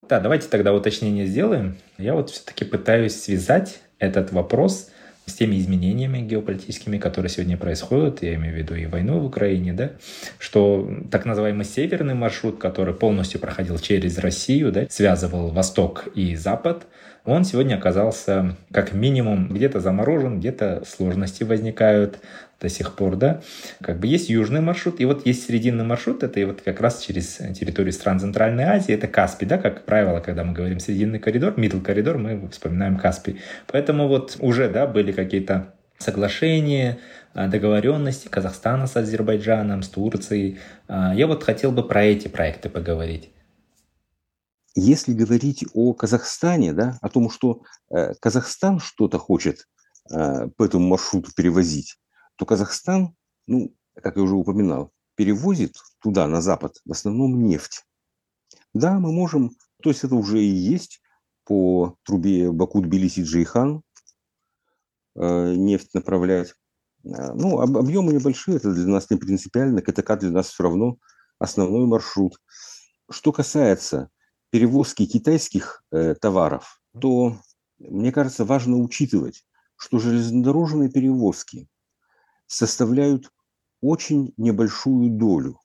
Да, 0.09 0.19
давайте 0.19 0.49
тогда 0.49 0.73
уточнение 0.73 1.25
сделаем. 1.25 1.77
Я 1.97 2.15
вот 2.15 2.31
все-таки 2.31 2.65
пытаюсь 2.65 3.15
связать 3.15 3.79
этот 3.97 4.33
вопрос 4.33 4.89
с 5.25 5.33
теми 5.33 5.57
изменениями 5.59 6.19
геополитическими, 6.19 6.97
которые 6.97 7.29
сегодня 7.29 7.57
происходят, 7.57 8.21
я 8.21 8.35
имею 8.35 8.53
в 8.53 8.57
виду 8.57 8.75
и 8.75 8.85
войну 8.85 9.19
в 9.19 9.25
Украине, 9.25 9.73
да, 9.73 9.91
что 10.39 10.89
так 11.11 11.25
называемый 11.25 11.65
северный 11.65 12.13
маршрут, 12.13 12.59
который 12.59 12.93
полностью 12.93 13.39
проходил 13.39 13.79
через 13.79 14.17
Россию, 14.19 14.71
да, 14.71 14.85
связывал 14.89 15.49
Восток 15.49 16.07
и 16.13 16.35
Запад, 16.35 16.85
он 17.25 17.43
сегодня 17.43 17.75
оказался 17.75 18.55
как 18.71 18.93
минимум 18.93 19.49
где-то 19.49 19.79
заморожен, 19.79 20.39
где-то 20.39 20.83
сложности 20.87 21.43
возникают 21.43 22.19
до 22.61 22.69
сих 22.69 22.95
пор, 22.95 23.15
да. 23.15 23.41
Как 23.81 23.99
бы 23.99 24.07
есть 24.07 24.29
южный 24.29 24.61
маршрут, 24.61 24.99
и 24.99 25.05
вот 25.05 25.25
есть 25.25 25.45
срединный 25.45 25.83
маршрут, 25.83 26.23
это 26.23 26.39
и 26.39 26.45
вот 26.45 26.61
как 26.61 26.79
раз 26.81 27.01
через 27.01 27.37
территорию 27.59 27.93
стран 27.93 28.19
Центральной 28.19 28.63
Азии, 28.63 28.93
это 28.93 29.07
Каспий, 29.07 29.47
да, 29.47 29.57
как 29.57 29.85
правило, 29.85 30.19
когда 30.19 30.43
мы 30.43 30.53
говорим 30.53 30.79
срединный 30.79 31.19
коридор, 31.19 31.53
middle 31.57 31.81
коридор, 31.81 32.17
мы 32.17 32.49
вспоминаем 32.49 32.97
Каспий. 32.97 33.39
Поэтому 33.67 34.07
вот 34.07 34.37
уже, 34.39 34.69
да, 34.69 34.87
были 34.87 35.11
какие-то 35.11 35.73
соглашения, 35.97 36.99
а, 37.33 37.47
договоренности 37.47 38.27
Казахстана 38.27 38.87
с 38.87 38.95
Азербайджаном, 38.95 39.83
с 39.83 39.89
Турцией. 39.89 40.59
А, 40.87 41.13
я 41.13 41.27
вот 41.27 41.43
хотел 41.43 41.71
бы 41.71 41.87
про 41.87 42.05
эти 42.05 42.27
проекты 42.27 42.69
поговорить. 42.69 43.29
Если 44.73 45.13
говорить 45.13 45.65
о 45.73 45.93
Казахстане, 45.93 46.73
да, 46.73 46.97
о 47.01 47.07
том, 47.07 47.29
что 47.29 47.61
э, 47.89 48.13
Казахстан 48.19 48.81
что-то 48.81 49.17
хочет 49.17 49.67
э, 50.11 50.49
по 50.57 50.65
этому 50.65 50.89
маршруту 50.89 51.31
перевозить, 51.33 51.95
то 52.35 52.45
Казахстан, 52.45 53.15
ну, 53.47 53.75
как 53.95 54.17
я 54.17 54.23
уже 54.23 54.35
упоминал, 54.35 54.91
перевозит 55.15 55.75
туда, 55.99 56.27
на 56.27 56.41
Запад, 56.41 56.75
в 56.85 56.91
основном 56.91 57.43
нефть. 57.43 57.85
Да, 58.73 58.99
мы 58.99 59.11
можем, 59.11 59.51
то 59.81 59.89
есть 59.89 60.03
это 60.03 60.15
уже 60.15 60.43
и 60.43 60.47
есть 60.47 61.01
по 61.45 61.97
трубе 62.03 62.51
Баку-Тбилиси-Джейхан 62.51 63.81
э, 65.15 65.53
нефть 65.55 65.93
направлять. 65.93 66.53
Э, 67.05 67.33
ну, 67.33 67.59
об, 67.59 67.77
объемы 67.77 68.13
небольшие, 68.13 68.57
это 68.57 68.73
для 68.73 68.87
нас 68.87 69.09
не 69.09 69.17
принципиально, 69.17 69.81
КТК 69.81 70.17
для 70.17 70.31
нас 70.31 70.49
все 70.49 70.63
равно 70.63 70.97
основной 71.39 71.85
маршрут. 71.85 72.41
Что 73.09 73.31
касается 73.31 74.09
перевозки 74.49 75.05
китайских 75.05 75.83
э, 75.91 76.15
товаров, 76.15 76.81
то, 76.99 77.37
мне 77.77 78.11
кажется, 78.11 78.45
важно 78.45 78.77
учитывать, 78.77 79.45
что 79.77 79.99
железнодорожные 79.99 80.89
перевозки 80.89 81.67
составляют 82.47 83.31
очень 83.81 84.33
небольшую 84.37 85.09
долю 85.11 85.59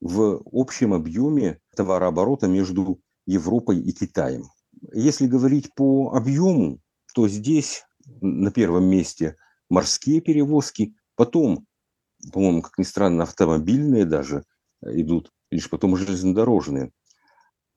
в 0.00 0.42
общем 0.52 0.94
объеме 0.94 1.60
товарооборота 1.76 2.46
между 2.46 3.00
Европой 3.26 3.80
и 3.80 3.92
Китаем. 3.92 4.44
Если 4.92 5.26
говорить 5.26 5.74
по 5.74 6.12
объему, 6.14 6.80
то 7.14 7.26
здесь 7.28 7.84
на 8.20 8.50
первом 8.50 8.84
месте 8.84 9.36
морские 9.68 10.20
перевозки, 10.20 10.94
потом, 11.16 11.66
по-моему, 12.32 12.62
как 12.62 12.78
ни 12.78 12.84
странно, 12.84 13.24
автомобильные 13.24 14.04
даже 14.04 14.44
идут, 14.82 15.32
лишь 15.50 15.68
потом 15.68 15.96
железнодорожные. 15.96 16.92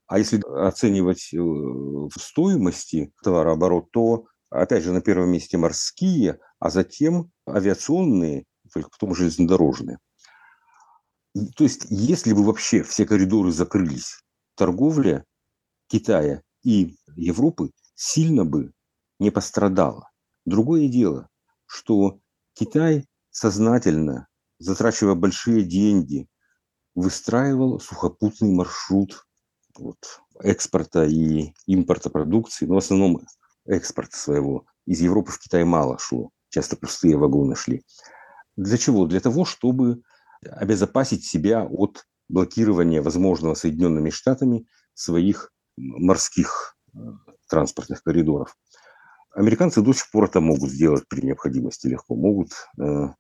А 0.08 0.20
если 0.20 0.42
оценивать 0.42 1.34
э, 1.34 1.38
в 1.40 2.12
стоимости 2.18 3.14
товарооборот, 3.24 3.92
то, 3.92 4.26
опять 4.52 4.84
же, 4.84 4.92
на 4.92 5.02
первом 5.02 5.32
месте 5.32 5.58
морские, 5.58 6.40
а 6.60 6.70
затем 6.70 7.32
авиационные, 7.50 8.46
только 8.72 8.90
потом 8.90 9.16
железнодорожные. 9.16 9.98
То 11.56 11.64
есть, 11.64 11.88
если 11.90 12.34
бы 12.34 12.44
вообще 12.44 12.84
все 12.84 13.06
коридоры 13.06 13.52
закрылись, 13.52 14.22
торговля 14.56 15.26
Китая 15.88 16.42
и 16.64 16.96
Европы 17.16 17.72
сильно 17.96 18.46
бы 18.46 18.74
не 19.20 19.32
пострадала. 19.32 20.10
Другое 20.46 20.88
дело, 20.90 21.30
что 21.66 22.20
Китай 22.54 23.06
сознательно, 23.30 24.28
затрачивая 24.60 25.16
большие 25.16 25.64
деньги, 25.64 26.28
выстраивал 26.96 27.80
сухопутный 27.80 28.52
маршрут 28.52 29.26
вот, 29.78 30.22
экспорта 30.42 31.06
и 31.06 31.54
импорта 31.66 32.10
продукции, 32.10 32.66
но 32.66 32.76
в 32.76 32.80
основном 32.80 33.22
экспорта 33.66 34.18
своего. 34.18 34.66
Из 34.86 35.02
Европы 35.02 35.32
в 35.32 35.40
Китай 35.40 35.64
мало 35.64 35.98
шло, 36.00 36.32
часто 36.50 36.76
пустые 36.76 37.18
вагоны 37.18 37.56
шли. 37.56 37.84
Для 38.56 38.78
чего? 38.78 39.06
Для 39.06 39.20
того, 39.20 39.46
чтобы 39.46 40.02
обезопасить 40.44 41.26
себя 41.26 41.64
от 41.64 42.06
блокирования 42.30 43.02
возможного 43.02 43.54
Соединенными 43.54 44.10
Штатами 44.10 44.66
своих 44.94 45.52
морских 45.78 46.76
э, 46.94 47.00
транспортных 47.50 48.04
коридоров. 48.04 48.56
Американцы 49.34 49.82
до 49.82 49.94
сих 49.94 50.10
пор 50.12 50.26
это 50.26 50.42
могут 50.42 50.72
сделать 50.72 51.08
при 51.08 51.22
необходимости 51.22 51.88
легко. 51.88 52.16
Могут 52.16 52.52
э, 52.80 53.14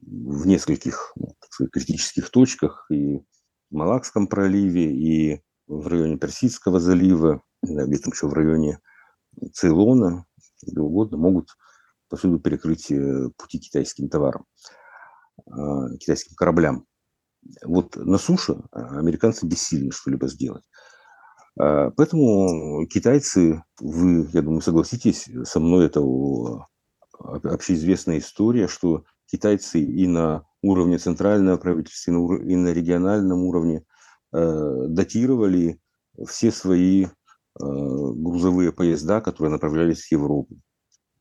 в 0.00 0.46
нескольких 0.46 1.12
ну, 1.16 1.34
сказать, 1.48 1.72
критических 1.72 2.30
точках 2.30 2.86
и 2.90 3.18
в 3.18 3.24
Малакском 3.70 4.26
проливе, 4.26 4.92
и 4.92 5.42
в 5.66 5.86
районе 5.86 6.18
Персидского 6.18 6.80
залива, 6.80 7.42
где-то 7.62 8.10
еще 8.10 8.26
в 8.26 8.32
районе 8.32 8.80
Цейлона, 9.52 10.26
где 10.62 10.80
угодно, 10.80 11.18
могут 11.18 11.48
повсюду 12.08 12.38
перекрыть 12.38 12.90
э, 12.90 13.30
пути 13.36 13.58
китайским 13.58 14.08
товарам, 14.08 14.44
а, 15.50 15.96
китайским 15.96 16.34
кораблям. 16.36 16.86
Вот 17.64 17.96
на 17.96 18.18
суше 18.18 18.62
а, 18.70 18.98
американцы 18.98 19.46
бессильны 19.46 19.90
что-либо 19.92 20.28
сделать. 20.28 20.64
Поэтому 21.54 22.86
китайцы, 22.86 23.62
вы, 23.78 24.26
я 24.32 24.40
думаю, 24.40 24.62
согласитесь 24.62 25.28
со 25.44 25.60
мной, 25.60 25.84
это 25.84 26.00
общеизвестная 27.20 28.20
история, 28.20 28.68
что 28.68 29.04
китайцы 29.26 29.78
и 29.78 30.06
на 30.06 30.46
уровне 30.62 30.96
центрального 30.96 31.58
правительства, 31.58 32.10
и 32.38 32.56
на 32.56 32.72
региональном 32.72 33.42
уровне 33.44 33.84
Э, 34.34 34.86
датировали 34.88 35.78
все 36.26 36.50
свои 36.50 37.04
э, 37.04 37.08
грузовые 37.58 38.72
поезда, 38.72 39.20
которые 39.20 39.50
направлялись 39.50 40.06
в 40.06 40.12
Европу. 40.12 40.56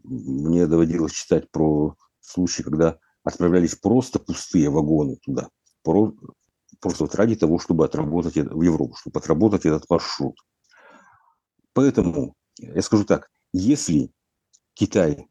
Мне 0.04 0.67
доводилось 0.67 1.12
читать 1.12 1.50
про 1.52 1.96
случаи, 2.20 2.63
когда 2.63 2.98
отправлялись 3.24 3.76
просто 3.76 4.20
пустые 4.20 4.70
вагоны 4.70 5.17
туда, 5.17 5.50
просто 5.84 7.04
вот 7.04 7.15
ради 7.15 7.36
того, 7.36 7.60
чтобы 7.60 7.86
отработать 7.86 8.36
в 8.36 8.62
Европу, 8.62 8.96
чтобы 8.96 9.20
отработать 9.20 9.65
этот 9.65 9.89
маршрут. 9.89 10.36
Поэтому 11.74 12.36
я 12.58 12.82
скажу 12.82 13.06
так, 13.06 13.30
если 13.54 14.12
Китай 14.74 15.28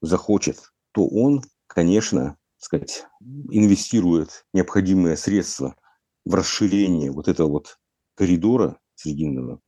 захочет, 0.00 0.72
то 0.92 1.06
он, 1.06 1.42
конечно, 1.66 2.36
сказать, 2.58 3.06
инвестирует 3.20 4.44
необходимые 4.52 5.16
средства 5.16 5.76
в 6.24 6.34
расширение 6.34 7.10
вот 7.10 7.28
этого 7.28 7.48
вот 7.48 7.78
коридора 8.14 8.78
срединного 8.94 9.60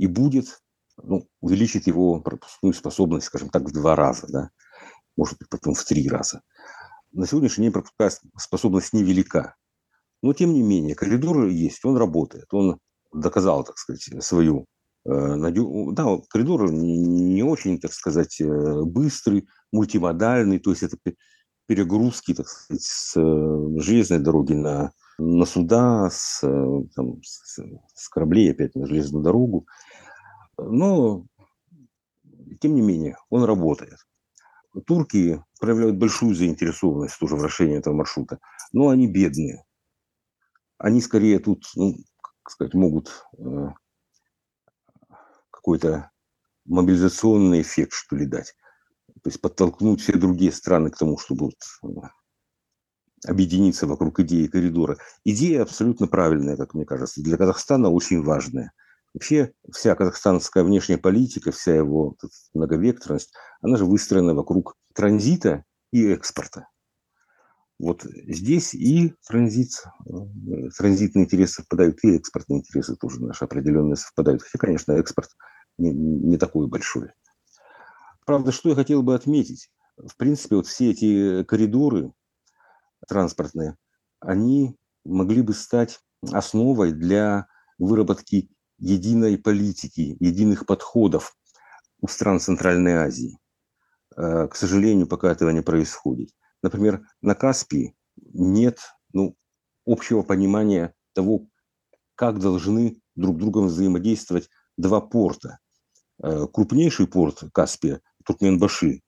и 0.00 0.06
будет 0.06 0.62
ну, 0.96 1.28
увеличить 1.40 1.86
его 1.86 2.20
пропускную 2.22 2.72
способность, 2.72 3.26
скажем 3.26 3.50
так, 3.50 3.64
в 3.64 3.72
два 3.72 3.94
раза, 3.94 4.26
да, 4.28 4.50
может 5.14 5.38
быть, 5.38 5.50
потом 5.50 5.74
в 5.74 5.84
три 5.84 6.08
раза. 6.08 6.40
На 7.12 7.26
сегодняшний 7.26 7.64
день 7.64 7.72
пропускная 7.72 8.10
способность 8.38 8.94
невелика. 8.94 9.56
Но, 10.22 10.32
тем 10.32 10.54
не 10.54 10.62
менее, 10.62 10.94
коридор 10.94 11.48
есть, 11.48 11.84
он 11.84 11.98
работает, 11.98 12.46
он 12.52 12.78
доказал, 13.12 13.62
так 13.64 13.76
сказать, 13.76 14.24
свою 14.24 14.64
э. 15.04 15.36
Да, 15.92 16.18
коридор 16.30 16.72
не, 16.72 16.96
не 16.96 17.42
очень, 17.42 17.78
так 17.78 17.92
сказать, 17.92 18.40
э, 18.40 18.82
быстрый, 18.82 19.48
мультимодальный, 19.72 20.60
то 20.60 20.70
есть 20.70 20.82
это 20.82 20.96
перегрузки, 21.66 22.32
так 22.32 22.48
сказать, 22.48 22.82
с 22.82 23.16
э, 23.16 23.80
железной 23.80 24.20
дороги 24.20 24.54
на 24.54 24.92
на 25.20 25.44
суда, 25.44 26.08
с, 26.10 26.42
э, 26.42 26.82
там, 26.94 27.22
с, 27.22 27.58
с 27.94 28.08
кораблей 28.08 28.50
опять 28.50 28.74
на 28.74 28.86
железную 28.86 29.22
дорогу. 29.22 29.66
Но, 30.56 31.26
тем 32.60 32.74
не 32.74 32.80
менее, 32.80 33.16
он 33.28 33.44
работает. 33.44 33.98
Турки 34.86 35.42
проявляют 35.60 35.96
большую 35.96 36.34
заинтересованность 36.34 37.18
тоже 37.18 37.36
в 37.36 37.42
расширении 37.42 37.78
этого 37.78 37.94
маршрута, 37.94 38.38
но 38.72 38.88
они 38.88 39.08
бедные. 39.08 39.64
Они 40.78 41.00
скорее 41.00 41.38
тут, 41.38 41.66
ну, 41.74 41.96
как 42.22 42.50
сказать, 42.50 42.74
могут 42.74 43.24
э, 43.36 43.68
какой-то 45.50 46.10
мобилизационный 46.64 47.60
эффект, 47.60 47.92
что 47.92 48.16
ли, 48.16 48.26
дать. 48.26 48.54
То 49.22 49.28
есть 49.28 49.40
подтолкнуть 49.40 50.00
все 50.00 50.14
другие 50.14 50.52
страны 50.52 50.90
к 50.90 50.96
тому, 50.96 51.18
чтобы 51.18 51.46
вот, 51.82 52.10
объединиться 53.26 53.86
вокруг 53.86 54.20
идеи 54.20 54.46
коридора. 54.46 54.98
Идея 55.24 55.62
абсолютно 55.62 56.06
правильная, 56.06 56.56
как 56.56 56.74
мне 56.74 56.84
кажется, 56.84 57.22
для 57.22 57.36
Казахстана 57.36 57.90
очень 57.90 58.22
важная. 58.22 58.72
Вообще 59.12 59.52
вся 59.72 59.94
казахстанская 59.96 60.62
внешняя 60.62 60.98
политика, 60.98 61.50
вся 61.50 61.74
его 61.74 62.16
многовекторность, 62.54 63.32
она 63.60 63.76
же 63.76 63.84
выстроена 63.84 64.34
вокруг 64.34 64.76
транзита 64.94 65.64
и 65.92 66.06
экспорта. 66.06 66.68
Вот 67.80 68.04
здесь 68.04 68.74
и 68.74 69.14
транзит, 69.26 69.70
э, 70.06 70.68
транзитные 70.76 71.24
интересы 71.24 71.54
совпадают, 71.54 71.98
и 72.04 72.16
экспортные 72.16 72.60
интересы 72.60 72.94
тоже 72.94 73.22
наши 73.22 73.44
определенные 73.44 73.96
совпадают. 73.96 74.42
Хотя, 74.42 74.58
конечно, 74.58 74.92
экспорт 74.92 75.30
не, 75.78 75.90
не 75.90 76.36
такой 76.36 76.68
большой. 76.68 77.08
Правда, 78.26 78.52
что 78.52 78.68
я 78.68 78.74
хотел 78.74 79.02
бы 79.02 79.14
отметить? 79.14 79.70
В 79.96 80.14
принципе, 80.16 80.56
вот 80.56 80.66
все 80.66 80.90
эти 80.90 81.42
коридоры 81.44 82.12
транспортные, 83.10 83.76
они 84.20 84.76
могли 85.04 85.42
бы 85.42 85.52
стать 85.52 86.00
основой 86.30 86.92
для 86.92 87.46
выработки 87.78 88.50
единой 88.78 89.36
политики, 89.36 90.16
единых 90.20 90.64
подходов 90.64 91.36
у 92.00 92.08
стран 92.08 92.38
Центральной 92.38 92.94
Азии. 92.94 93.38
Э, 94.16 94.46
к 94.48 94.54
сожалению, 94.54 95.08
пока 95.08 95.32
этого 95.32 95.50
не 95.50 95.60
происходит. 95.60 96.30
Например, 96.62 97.02
на 97.20 97.34
Каспии 97.34 97.96
нет 98.32 98.78
ну, 99.12 99.34
общего 99.84 100.22
понимания 100.22 100.94
того, 101.12 101.48
как 102.14 102.38
должны 102.38 103.00
друг 103.16 103.38
другом 103.38 103.66
взаимодействовать 103.66 104.48
два 104.76 105.00
порта. 105.00 105.58
Э, 106.22 106.46
крупнейший 106.46 107.08
порт 107.08 107.42
Каспия– 107.52 108.00
Туркменбаши, 108.24 109.02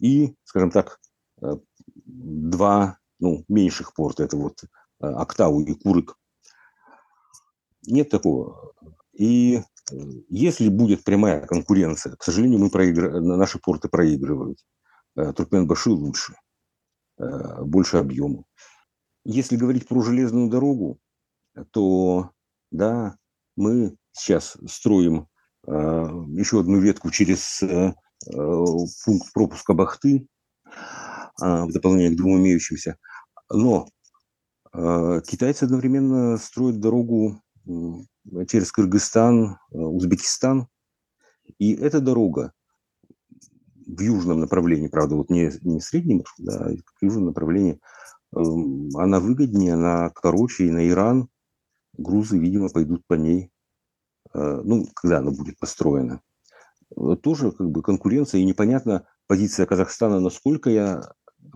и, 0.00 0.34
скажем 0.44 0.70
так, 0.70 0.98
э, 1.42 1.56
два 2.04 2.98
ну, 3.24 3.44
меньших 3.48 3.94
порта– 3.94 4.22
это 4.24 4.36
вот 4.36 4.64
Актау 5.00 5.60
и 5.60 5.74
Курык. 5.74 6.16
Нет 7.86 8.10
такого. 8.10 8.72
И 9.12 9.62
если 10.28 10.68
будет 10.68 11.04
прямая 11.04 11.46
конкуренция, 11.46 12.16
к 12.16 12.22
сожалению, 12.22 12.60
мы 12.60 12.70
проигр... 12.70 13.20
наши 13.20 13.58
порты 13.58 13.88
проигрывают. 13.88 14.58
Э, 15.16 15.32
Туркменбаши 15.32 15.90
лучше, 15.90 16.34
э, 17.18 17.62
больше 17.62 17.98
объема. 17.98 18.44
Если 19.24 19.56
говорить 19.56 19.86
про 19.86 20.02
железную 20.02 20.50
дорогу, 20.50 20.98
то 21.70 22.30
да, 22.70 23.16
мы 23.56 23.96
сейчас 24.12 24.56
строим 24.66 25.28
э, 25.66 25.70
еще 25.70 26.60
одну 26.60 26.78
ветку 26.78 27.10
через 27.10 27.62
пункт 29.04 29.32
пропуска 29.34 29.74
Бахты 29.74 30.26
в 31.36 31.68
дополнение 31.72 32.10
к 32.10 32.16
двум 32.16 32.38
имеющимся. 32.38 32.96
Но 33.54 33.86
китайцы 35.26 35.64
одновременно 35.64 36.36
строят 36.36 36.80
дорогу 36.80 37.40
через 38.48 38.72
Кыргызстан, 38.72 39.58
э, 39.72 39.78
Узбекистан. 39.78 40.68
И 41.58 41.74
эта 41.74 42.00
дорога 42.00 42.52
в 43.86 44.00
южном 44.00 44.40
направлении, 44.40 44.88
правда, 44.88 45.16
вот 45.16 45.30
не, 45.30 45.52
не 45.62 45.80
среднем, 45.80 46.24
да, 46.38 46.66
а 46.66 46.70
в 46.70 47.02
южном 47.02 47.26
направлении, 47.26 47.80
эм, 48.34 48.88
она 48.96 49.20
выгоднее, 49.20 49.74
она 49.74 50.10
короче, 50.10 50.66
и 50.66 50.70
на 50.70 50.88
Иран 50.88 51.28
грузы, 51.96 52.38
видимо, 52.38 52.70
пойдут 52.70 53.06
по 53.06 53.14
ней, 53.14 53.50
э, 54.32 54.62
ну, 54.64 54.86
когда 54.94 55.18
она 55.18 55.30
будет 55.30 55.58
построена. 55.58 56.22
Э, 56.96 57.16
тоже 57.22 57.52
как 57.52 57.70
бы 57.70 57.82
конкуренция, 57.82 58.40
и 58.40 58.46
непонятно 58.46 59.06
позиция 59.26 59.66
Казахстана, 59.66 60.18
насколько 60.18 60.70
я 60.70 61.02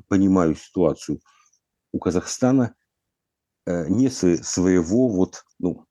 понимаю 0.09 0.55
ситуацию. 0.55 1.21
У 1.93 1.99
Казахстана 1.99 2.75
нет 3.67 4.15
своего 4.15 5.09
вот, 5.09 5.45
ну, 5.59 5.89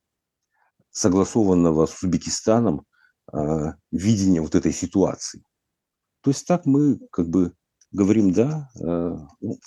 согласованного 0.98 1.86
с 1.86 2.02
Узбекистаном 2.02 2.86
э, 3.32 3.38
видения 3.92 4.42
вот 4.42 4.56
этой 4.56 4.74
ситуации. 4.74 5.44
То 6.22 6.32
есть 6.32 6.48
так 6.48 6.66
мы 6.66 6.98
как 7.12 7.30
бы 7.30 7.54
говорим, 7.92 8.34
да, 8.34 8.72
э, 8.82 9.16
ну, 9.40 9.60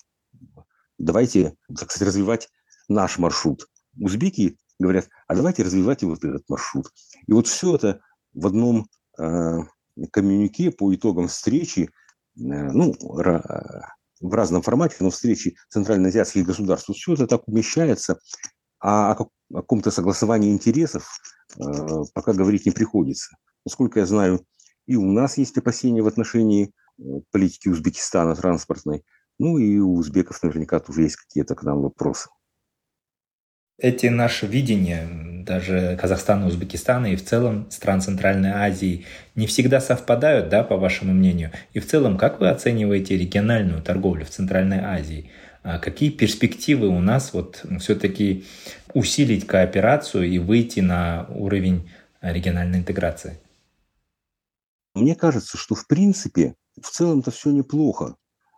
давайте, 0.99 1.57
так 1.69 1.90
сказать, 1.93 2.09
развивать 2.09 2.49
наш 2.88 3.19
маршрут. 3.19 3.69
Узбеки 3.97 4.59
говорят, 4.81 5.09
а 5.29 5.37
давайте 5.37 5.62
развивать 5.62 6.03
вот 6.03 6.25
этот 6.25 6.49
маршрут. 6.49 6.93
И 7.29 7.33
вот 7.33 7.47
все 7.47 7.77
это 7.77 8.01
в 8.33 8.49
одном 8.49 8.88
э, 9.16 9.59
коммюнике 10.11 10.73
по 10.73 10.93
итогам 10.93 11.29
встречи, 11.29 11.83
э, 11.83 11.90
ну, 12.35 12.93
в 14.20 14.35
разном 14.35 14.62
формате, 14.62 14.96
но 15.00 15.11
встречи 15.11 15.56
центральноазиатских 15.68 16.44
государств, 16.46 16.90
все 16.94 17.14
это 17.14 17.26
так 17.26 17.48
умещается, 17.48 18.18
а 18.78 19.12
о 19.12 19.28
каком-то 19.52 19.90
согласовании 19.90 20.52
интересов 20.52 21.09
э, 21.59 21.62
пока 22.14 22.33
говорить 22.33 22.66
не 22.66 22.72
приходится. 22.72 23.37
Насколько 23.64 24.00
я 24.00 24.06
знаю, 24.06 24.44
и 24.87 24.96
у 24.96 25.11
нас 25.11 25.38
есть 25.38 25.56
опасения 25.59 26.02
в 26.02 26.06
отношении 26.06 26.66
э, 26.98 27.02
политики 27.30 27.68
Узбекистана 27.68 28.35
транспортной, 28.35 29.04
ну 29.38 29.59
и 29.59 29.78
у 29.78 29.94
узбеков 29.94 30.42
наверняка 30.42 30.80
тоже 30.80 31.02
есть 31.02 31.16
какие-то 31.16 31.54
к 31.54 31.62
нам 31.62 31.80
вопросы. 31.80 32.28
Эти 33.78 34.06
наши 34.06 34.46
видения, 34.46 35.09
даже 35.44 35.96
Казахстана, 36.00 36.46
Узбекистана 36.46 37.12
и 37.12 37.16
в 37.16 37.24
целом 37.24 37.70
стран 37.70 38.00
Центральной 38.00 38.50
Азии, 38.50 39.07
не 39.35 39.46
всегда 39.46 39.81
совпадают, 39.81 40.48
да, 40.48 40.64
по 40.64 40.76
вашему 40.76 41.12
мнению? 41.12 41.53
И 41.72 41.81
в 41.81 41.87
целом, 41.87 42.18
как 42.18 42.40
вы 42.40 42.48
оцениваете 42.48 43.16
региональную 43.16 43.83
торговлю 43.83 44.24
в 44.24 44.31
Центральной 44.31 44.81
Азии? 44.81 45.31
А 45.62 45.79
какие 45.79 46.11
перспективы 46.11 46.88
у 46.88 47.00
нас 47.00 47.33
вот 47.33 47.64
все-таки 47.81 48.44
усилить 48.94 49.46
кооперацию 49.46 50.29
и 50.29 50.38
выйти 50.38 50.81
на 50.81 51.26
уровень 51.31 51.90
региональной 52.22 52.79
интеграции? 52.79 53.38
Мне 54.94 55.14
кажется, 55.14 55.57
что 55.57 55.74
в 55.74 55.87
принципе 55.87 56.55
в 56.81 56.90
целом-то 56.90 57.31
все 57.31 57.50
неплохо. 57.50 58.16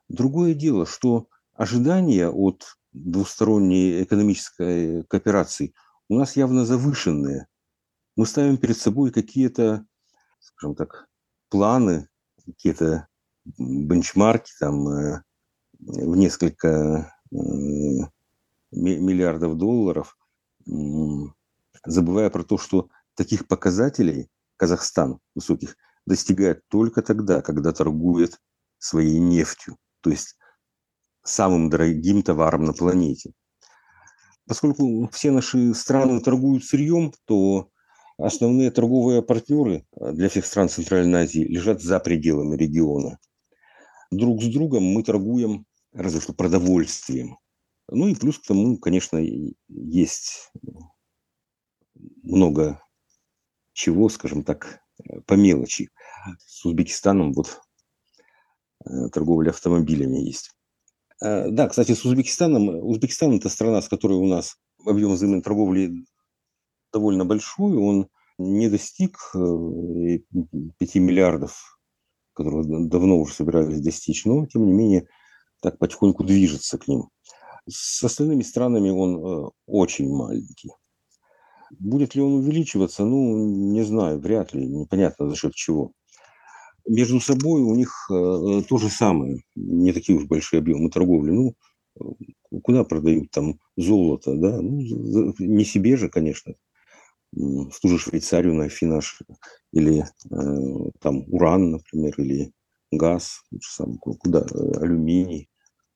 Другое 0.08 0.54
дело, 0.54 0.86
что 0.86 1.26
ожидания 1.54 2.28
от 2.28 2.76
двусторонней 2.92 4.02
экономической 4.02 5.04
кооперации 5.04 5.72
у 6.08 6.18
нас 6.18 6.36
явно 6.36 6.64
завышенные. 6.64 7.46
Мы 8.16 8.26
ставим 8.26 8.58
перед 8.58 8.76
собой 8.76 9.10
какие-то, 9.10 9.86
скажем 10.40 10.74
так, 10.74 11.08
планы, 11.48 12.08
какие-то 12.44 13.08
бенчмарки, 13.44 14.52
там, 14.58 14.88
э, 14.88 15.22
в 15.78 16.16
несколько 16.16 17.12
миллиардов 18.70 19.56
долларов, 19.56 20.16
забывая 21.84 22.30
про 22.30 22.44
то, 22.44 22.58
что 22.58 22.88
таких 23.14 23.48
показателей 23.48 24.30
Казахстан 24.56 25.18
высоких 25.34 25.76
достигает 26.06 26.66
только 26.68 27.02
тогда, 27.02 27.42
когда 27.42 27.72
торгует 27.72 28.40
своей 28.78 29.18
нефтью, 29.18 29.76
то 30.00 30.10
есть 30.10 30.36
самым 31.22 31.70
дорогим 31.70 32.22
товаром 32.22 32.64
на 32.64 32.72
планете. 32.72 33.32
Поскольку 34.52 35.08
все 35.10 35.30
наши 35.30 35.72
страны 35.72 36.20
торгуют 36.20 36.62
сырьем, 36.62 37.14
то 37.24 37.70
основные 38.18 38.70
торговые 38.70 39.22
партнеры 39.22 39.86
для 39.98 40.28
всех 40.28 40.44
стран 40.44 40.68
Центральной 40.68 41.22
Азии 41.22 41.40
лежат 41.40 41.80
за 41.80 41.98
пределами 42.00 42.54
региона. 42.54 43.18
Друг 44.10 44.42
с 44.42 44.52
другом 44.52 44.84
мы 44.84 45.04
торгуем 45.04 45.64
разве 45.94 46.20
что 46.20 46.34
продовольствием. 46.34 47.38
Ну 47.88 48.08
и 48.08 48.14
плюс 48.14 48.38
к 48.38 48.46
тому, 48.46 48.76
конечно, 48.76 49.18
есть 49.68 50.52
много 52.22 52.82
чего, 53.72 54.10
скажем 54.10 54.44
так, 54.44 54.82
по 55.24 55.32
мелочи. 55.32 55.88
С 56.40 56.66
Узбекистаном 56.66 57.32
вот 57.32 57.58
э, 58.84 59.08
торговля 59.14 59.48
автомобилями 59.48 60.18
есть. 60.18 60.50
Э, 61.22 61.50
да, 61.50 61.68
кстати, 61.68 61.92
с 61.92 62.04
Узбекистаном, 62.04 62.68
Узбекистан– 62.68 63.36
это 63.36 63.48
страна, 63.48 63.80
с 63.80 63.88
которой 63.88 64.14
у 64.14 64.26
нас 64.26 64.56
объем 64.84 65.12
взаимной 65.12 65.42
торговли 65.42 66.04
довольно 66.92 67.24
большой, 67.24 67.76
он 67.76 68.08
не 68.38 68.68
достиг 68.68 69.18
5 69.32 69.36
э, 69.36 70.98
миллиардов, 70.98 71.78
которые 72.34 72.88
давно 72.88 73.20
уже 73.20 73.34
собирались 73.34 73.80
достичь, 73.80 74.24
но, 74.24 74.46
тем 74.46 74.66
не 74.66 74.72
менее, 74.72 75.06
так 75.60 75.78
потихоньку 75.78 76.24
движется 76.24 76.76
к 76.76 76.88
ним. 76.88 77.08
С 77.68 78.02
остальными 78.02 78.42
странами 78.42 78.90
он 78.90 79.16
э, 79.16 79.50
очень 79.66 80.12
маленький. 80.12 80.72
Будет 81.78 82.16
ли 82.16 82.22
он 82.22 82.34
увеличиваться? 82.34 83.04
Ну, 83.04 83.46
не 83.72 83.82
знаю, 83.82 84.18
вряд 84.18 84.54
ли, 84.54 84.66
непонятно 84.66 85.30
за 85.30 85.36
счет 85.36 85.54
чего. 85.54 85.92
Между 86.88 87.20
собой 87.20 87.62
у 87.62 87.74
них 87.74 88.08
э, 88.10 88.62
то 88.68 88.78
же 88.78 88.88
самое, 88.88 89.42
не 89.54 89.92
такие 89.92 90.18
уж 90.18 90.26
большие 90.26 90.58
объемы 90.58 90.90
торговли. 90.90 91.30
Ну, 91.30 91.54
э, 92.00 92.04
куда 92.62 92.84
продают 92.84 93.30
там 93.30 93.60
золото, 93.76 94.34
да? 94.34 94.60
Ну, 94.60 95.34
не 95.38 95.64
себе 95.64 95.96
же, 95.96 96.08
конечно, 96.08 96.54
в 97.32 97.72
ту 97.80 97.88
же 97.88 97.98
Швейцарию 97.98 98.54
на 98.54 98.64
Афинаж, 98.64 99.22
или 99.72 100.04
э, 100.04 100.90
там 101.00 101.24
уран, 101.28 101.70
например, 101.70 102.14
или 102.18 102.52
газ, 102.90 103.42
куда, 104.00 104.40
э, 104.40 104.78
алюминий. 104.80 105.48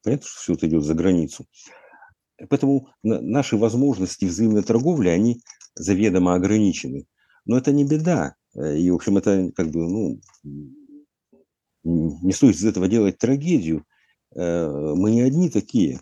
Понятно, 0.02 0.26
что 0.26 0.40
все 0.40 0.52
это 0.54 0.68
идет 0.68 0.84
за 0.84 0.94
границу. 0.94 1.46
Поэтому 2.48 2.88
наши 3.02 3.56
возможности 3.56 4.26
взаимной 4.26 4.62
торговли, 4.62 5.08
они 5.08 5.40
заведомо 5.74 6.34
ограничены. 6.34 7.06
Но 7.44 7.56
это 7.56 7.72
не 7.72 7.84
беда. 7.84 8.34
Э, 8.56 8.76
и, 8.76 8.90
в 8.90 8.94
общем, 8.94 9.16
это 9.18 9.50
как 9.54 9.70
бы, 9.70 9.88
ну, 9.88 10.20
не 11.84 12.32
стоит 12.32 12.56
из 12.56 12.64
этого 12.64 12.88
делать 12.88 13.18
трагедию. 13.18 13.84
Э, 14.34 14.68
мы 14.94 15.10
не 15.10 15.22
одни 15.22 15.50
такие. 15.50 16.00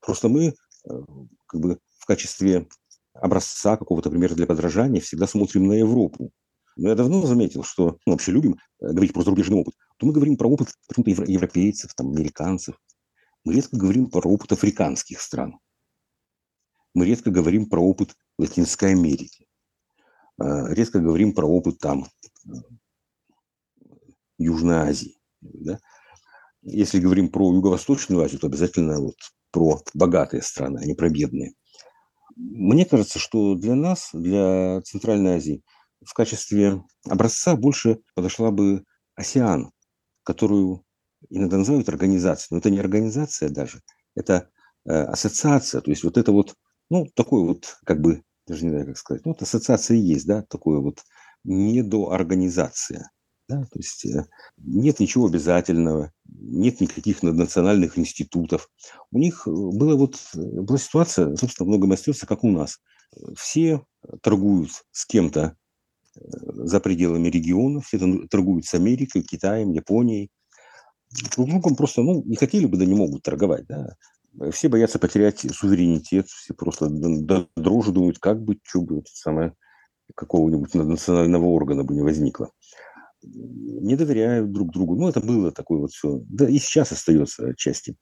Просто 0.00 0.28
мы 0.28 0.48
э, 0.48 0.52
как 1.46 1.60
бы 1.60 1.78
в 1.98 2.06
качестве 2.06 2.68
образца 3.14 3.76
какого-то 3.76 4.10
примера 4.10 4.34
для 4.34 4.46
подражания 4.46 5.00
всегда 5.00 5.26
смотрим 5.26 5.66
на 5.66 5.74
Европу. 5.74 6.30
Но 6.76 6.88
я 6.88 6.96
давно 6.96 7.24
заметил, 7.24 7.62
что 7.62 7.98
мы 8.04 8.12
вообще 8.12 8.32
любим 8.32 8.56
говорить 8.80 9.12
про 9.12 9.22
зарубежный 9.22 9.58
опыт. 9.58 9.74
То 9.98 10.06
мы 10.06 10.12
говорим 10.12 10.36
про 10.36 10.48
опыт 10.48 10.68
почему-то 10.88 11.22
европейцев, 11.30 11.94
там, 11.94 12.10
американцев. 12.10 12.76
Мы 13.44 13.54
редко 13.54 13.76
говорим 13.76 14.10
про 14.10 14.28
опыт 14.28 14.50
африканских 14.50 15.20
стран. 15.20 15.60
Мы 16.92 17.06
редко 17.06 17.30
говорим 17.30 17.68
про 17.68 17.80
опыт 17.80 18.16
Латинской 18.38 18.90
Америки. 18.90 19.43
Э, 20.40 20.72
редко 20.74 21.00
говорим 21.00 21.32
про 21.32 21.46
опыт 21.46 21.78
там 21.78 22.06
Южной 24.38 24.76
Азии. 24.76 25.16
Да? 25.40 25.78
Если 26.62 26.98
говорим 26.98 27.28
про 27.28 27.52
Юго-Восточную 27.52 28.22
Азию, 28.22 28.40
то 28.40 28.46
обязательно 28.46 29.00
вот 29.00 29.16
про 29.50 29.80
богатые 29.94 30.42
страны, 30.42 30.80
а 30.82 30.86
не 30.86 30.94
про 30.94 31.08
бедные. 31.08 31.52
Мне 32.36 32.84
кажется, 32.84 33.18
что 33.18 33.54
для 33.54 33.74
нас, 33.74 34.10
для 34.12 34.80
Центральной 34.82 35.36
Азии, 35.36 35.62
в 36.04 36.12
качестве 36.14 36.82
образца 37.08 37.54
больше 37.54 38.00
подошла 38.14 38.50
бы 38.50 38.84
АСИАН, 39.14 39.70
которую 40.24 40.84
иногда 41.30 41.58
называют 41.58 41.88
организацией. 41.88 42.48
Но 42.50 42.58
это 42.58 42.70
не 42.70 42.80
организация 42.80 43.48
даже, 43.48 43.80
это 44.14 44.50
э, 44.84 44.90
ассоциация. 44.92 45.80
То 45.80 45.90
есть 45.90 46.02
вот 46.02 46.18
это 46.18 46.32
вот, 46.32 46.54
ну, 46.90 47.06
такой 47.14 47.44
вот, 47.44 47.76
как 47.84 48.00
бы, 48.00 48.22
даже 48.46 48.64
не 48.64 48.70
знаю, 48.70 48.86
как 48.86 48.98
сказать, 48.98 49.24
ну, 49.24 49.32
вот 49.32 49.42
ассоциация 49.42 49.96
есть, 49.96 50.26
да, 50.26 50.42
такое 50.42 50.80
вот 50.80 51.02
недоорганизация. 51.44 53.10
Да? 53.48 53.62
То 53.64 53.78
есть 53.78 54.06
э, 54.06 54.26
нет 54.56 55.00
ничего 55.00 55.26
обязательного, 55.26 56.12
нет 56.26 56.80
никаких 56.80 57.22
наднациональных 57.22 57.98
институтов. 57.98 58.70
У 59.10 59.18
них 59.18 59.46
э, 59.46 59.50
была 59.50 59.96
вот 59.96 60.16
э, 60.34 60.38
была 60.38 60.78
ситуация, 60.78 61.36
собственно, 61.36 61.68
много 61.68 61.92
остается, 61.92 62.26
как 62.26 62.42
у 62.42 62.50
нас. 62.50 62.80
Все 63.36 63.84
торгуют 64.22 64.70
с 64.92 65.06
кем-то 65.06 65.56
за 66.16 66.80
пределами 66.80 67.28
региона, 67.28 67.80
все 67.80 67.98
торгуют 68.28 68.64
с 68.66 68.74
Америкой, 68.74 69.22
Китаем, 69.22 69.72
Японией. 69.72 70.30
Друг 71.36 71.48
другом 71.48 71.76
просто, 71.76 72.02
ну, 72.02 72.22
не 72.24 72.36
хотели 72.36 72.66
бы, 72.66 72.76
да 72.76 72.86
не 72.86 72.94
могут 72.94 73.22
торговать, 73.22 73.66
да. 73.66 73.96
Все 74.50 74.68
боятся 74.68 74.98
потерять 74.98 75.40
суверенитет, 75.40 76.28
все 76.28 76.54
просто 76.54 76.88
дрожи 76.88 77.92
думают, 77.92 78.18
как 78.18 78.42
бы, 78.42 78.58
что 78.64 78.80
бы, 78.80 79.02
самое, 79.06 79.54
какого-нибудь 80.14 80.74
национального 80.74 81.46
органа 81.46 81.84
бы 81.84 81.94
не 81.94 82.02
возникло 82.02 82.50
не 83.26 83.96
доверяют 83.96 84.52
друг 84.52 84.72
другу. 84.72 84.96
Ну, 84.96 85.08
это 85.08 85.20
было 85.20 85.52
такое 85.52 85.80
вот 85.80 85.92
все. 85.92 86.20
Да, 86.28 86.48
и 86.48 86.58
сейчас 86.58 86.92
остается 86.92 87.48
отчасти. 87.48 87.96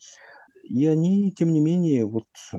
И 0.65 0.87
они, 0.87 1.33
тем 1.33 1.53
не 1.53 1.61
менее, 1.61 2.07
вот, 2.07 2.27
э, 2.53 2.59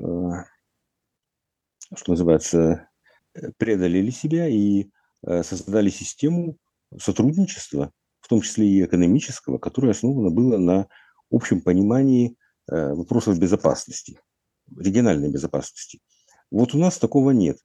что 1.94 2.12
называется, 2.12 2.88
э, 3.34 3.50
преодолели 3.56 4.10
себя 4.10 4.48
и 4.48 4.90
э, 5.26 5.42
создали 5.42 5.90
систему 5.90 6.56
сотрудничества, 6.98 7.92
в 8.20 8.28
том 8.28 8.40
числе 8.42 8.66
и 8.66 8.84
экономического, 8.84 9.58
которое 9.58 9.90
основано 9.90 10.30
было 10.30 10.58
на 10.58 10.88
общем 11.30 11.60
понимании 11.60 12.30
э, 12.30 12.34
вопросов 12.66 13.38
безопасности, 13.38 14.20
региональной 14.76 15.30
безопасности. 15.30 16.00
Вот 16.50 16.74
у 16.74 16.78
нас 16.78 16.98
такого 16.98 17.30
нет. 17.32 17.58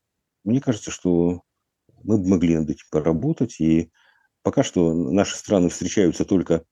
Мне 0.44 0.62
кажется, 0.62 0.92
что 0.92 1.42
мы 2.04 2.18
могли 2.18 2.58
над 2.58 2.70
этим 2.70 2.86
поработать, 2.92 3.60
и 3.60 3.92
Пока 4.44 4.64
что 4.64 4.94
наши 4.94 5.38
страны 5.38 5.70
встречаются 5.70 6.26
только 6.26 6.64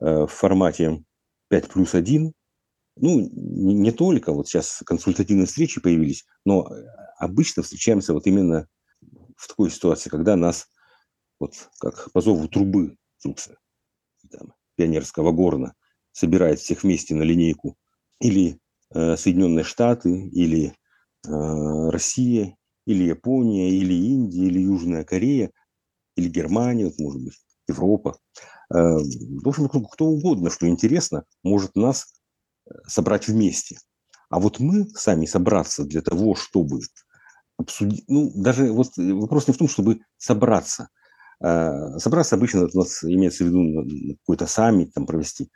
э, 0.00 0.24
в 0.24 0.28
формате 0.28 1.02
5 1.48 1.68
плюс 1.68 1.94
1. 1.94 2.32
Ну, 2.98 3.30
не 3.30 3.92
только, 3.92 4.32
вот 4.32 4.48
сейчас 4.48 4.82
консультативные 4.84 5.46
встречи 5.46 5.80
появились, 5.80 6.26
но 6.44 6.68
э, 6.68 6.84
обычно 7.18 7.62
встречаемся 7.62 8.12
вот 8.12 8.26
именно 8.26 8.68
в 9.36 9.48
такой 9.48 9.70
ситуации, 9.70 10.10
когда 10.10 10.36
нас, 10.36 10.68
вот 11.40 11.54
как 11.80 12.12
по 12.12 12.20
зову 12.20 12.48
трубы 12.48 12.96
там, 13.22 14.54
пионерского 14.76 15.32
горна, 15.32 15.74
собирает 16.16 16.60
всех 16.60 16.82
вместе 16.82 17.14
на 17.14 17.22
линейку 17.22 17.76
или 18.20 18.58
э, 18.94 19.16
Соединенные 19.16 19.64
Штаты, 19.64 20.28
или 20.28 20.72
э, 21.26 21.90
Россия, 21.90 22.56
или 22.86 23.04
Япония, 23.04 23.70
или 23.70 23.94
Индия, 23.94 24.46
или 24.46 24.60
Южная 24.60 25.04
Корея– 25.04 25.50
или 26.16 26.28
Германия, 26.28 26.86
вот, 26.86 26.98
может 26.98 27.22
быть, 27.22 27.34
Европа. 27.68 28.18
Э, 28.74 28.76
в 28.76 29.48
общем, 29.48 29.68
кто 29.68 30.06
угодно, 30.06 30.50
что 30.50 30.66
интересно, 30.66 31.24
может 31.42 31.76
нас 31.76 32.14
э, 32.66 32.72
собрать 32.86 33.28
вместе. 33.28 33.78
А 34.28 34.40
вот 34.40 34.58
мы 34.58 34.88
сами 34.88 35.26
собраться 35.26 35.84
для 35.84 36.02
того, 36.02 36.34
чтобы 36.34 36.80
обсудить, 37.58 38.04
ну, 38.08 38.32
даже 38.34 38.72
вот 38.72 38.96
вопрос 38.96 39.46
не 39.46 39.54
в 39.54 39.58
том, 39.58 39.68
чтобы 39.68 40.00
собраться. 40.16 40.88
Э, 41.40 41.98
собраться 41.98 42.34
обычно 42.34 42.68
у 42.72 42.78
нас 42.78 43.04
имеется 43.04 43.44
в 43.44 43.48
виду 43.48 44.16
какой-то 44.24 44.46
саммит 44.46 44.92
там 44.94 45.06
провести, 45.06 45.50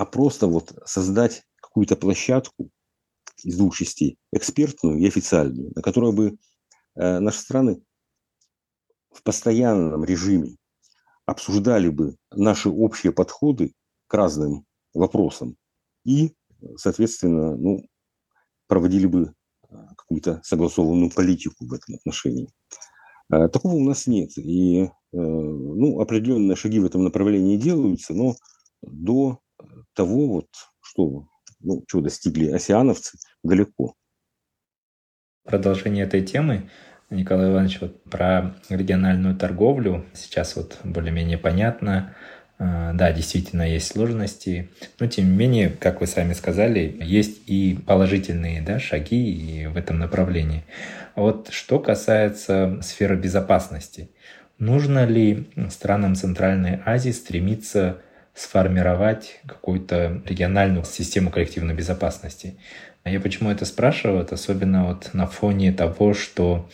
а 0.00 0.06
просто 0.06 0.46
вот 0.46 0.72
создать 0.86 1.42
какую-то 1.60 1.94
площадку 1.94 2.70
из 3.44 3.58
двух 3.58 3.76
частей, 3.76 4.16
экспертную 4.32 4.98
и 4.98 5.06
официальную, 5.06 5.72
на 5.74 5.82
которой 5.82 6.14
бы 6.14 6.38
наши 6.94 7.38
страны 7.38 7.82
в 9.10 9.22
постоянном 9.22 10.02
режиме 10.02 10.56
обсуждали 11.26 11.90
бы 11.90 12.16
наши 12.30 12.70
общие 12.70 13.12
подходы 13.12 13.74
к 14.06 14.14
разным 14.14 14.64
вопросам 14.94 15.56
и, 16.06 16.34
соответственно, 16.76 17.54
ну, 17.54 17.84
проводили 18.68 19.06
бы 19.06 19.34
а, 19.68 19.94
какую-то 19.96 20.40
согласованную 20.44 21.10
политику 21.10 21.66
в 21.66 21.74
этом 21.74 21.96
отношении. 21.96 22.48
А, 23.28 23.48
такого 23.48 23.74
у 23.74 23.84
нас 23.84 24.06
нет. 24.06 24.30
И 24.38 24.84
э, 24.84 24.88
ну, 25.12 26.00
определенные 26.00 26.56
шаги 26.56 26.80
в 26.80 26.86
этом 26.86 27.04
направлении 27.04 27.58
делаются, 27.58 28.14
но 28.14 28.36
до 28.82 29.40
того, 29.94 30.26
вот, 30.28 30.48
что, 30.80 31.26
ну, 31.60 31.84
чего 31.88 32.02
достигли 32.02 32.50
осиановцы, 32.50 33.18
далеко. 33.42 33.94
Продолжение 35.44 36.04
этой 36.04 36.22
темы 36.22 36.70
Николай 37.10 37.50
Иванович, 37.50 37.80
вот 37.80 38.04
про 38.04 38.54
региональную 38.68 39.36
торговлю 39.36 40.06
сейчас 40.14 40.54
вот 40.54 40.78
более-менее 40.84 41.38
понятно. 41.38 42.14
А, 42.58 42.92
да, 42.92 43.10
действительно 43.10 43.62
есть 43.62 43.88
сложности, 43.88 44.70
но 45.00 45.06
тем 45.06 45.30
не 45.30 45.36
менее, 45.36 45.70
как 45.70 46.00
вы 46.00 46.06
сами 46.06 46.34
сказали, 46.34 46.96
есть 47.00 47.40
и 47.46 47.78
положительные 47.86 48.62
да, 48.62 48.78
шаги 48.78 49.66
в 49.72 49.76
этом 49.76 49.98
направлении. 49.98 50.64
Вот 51.16 51.48
что 51.50 51.80
касается 51.80 52.78
сферы 52.82 53.16
безопасности, 53.16 54.10
нужно 54.58 55.04
ли 55.04 55.50
странам 55.70 56.14
Центральной 56.14 56.80
Азии 56.84 57.10
стремиться 57.10 58.02
сформировать 58.40 59.40
какую-то 59.46 60.22
региональную 60.24 60.84
систему 60.84 61.30
коллективной 61.30 61.74
безопасности? 61.74 62.56
А 63.04 63.10
я 63.10 63.20
почему 63.20 63.50
это 63.50 63.66
спрашиваю? 63.66 64.26
Особенно 64.30 64.86
вот 64.86 65.10
на 65.12 65.26
фоне 65.26 65.72
того, 65.72 66.14
что 66.14 66.68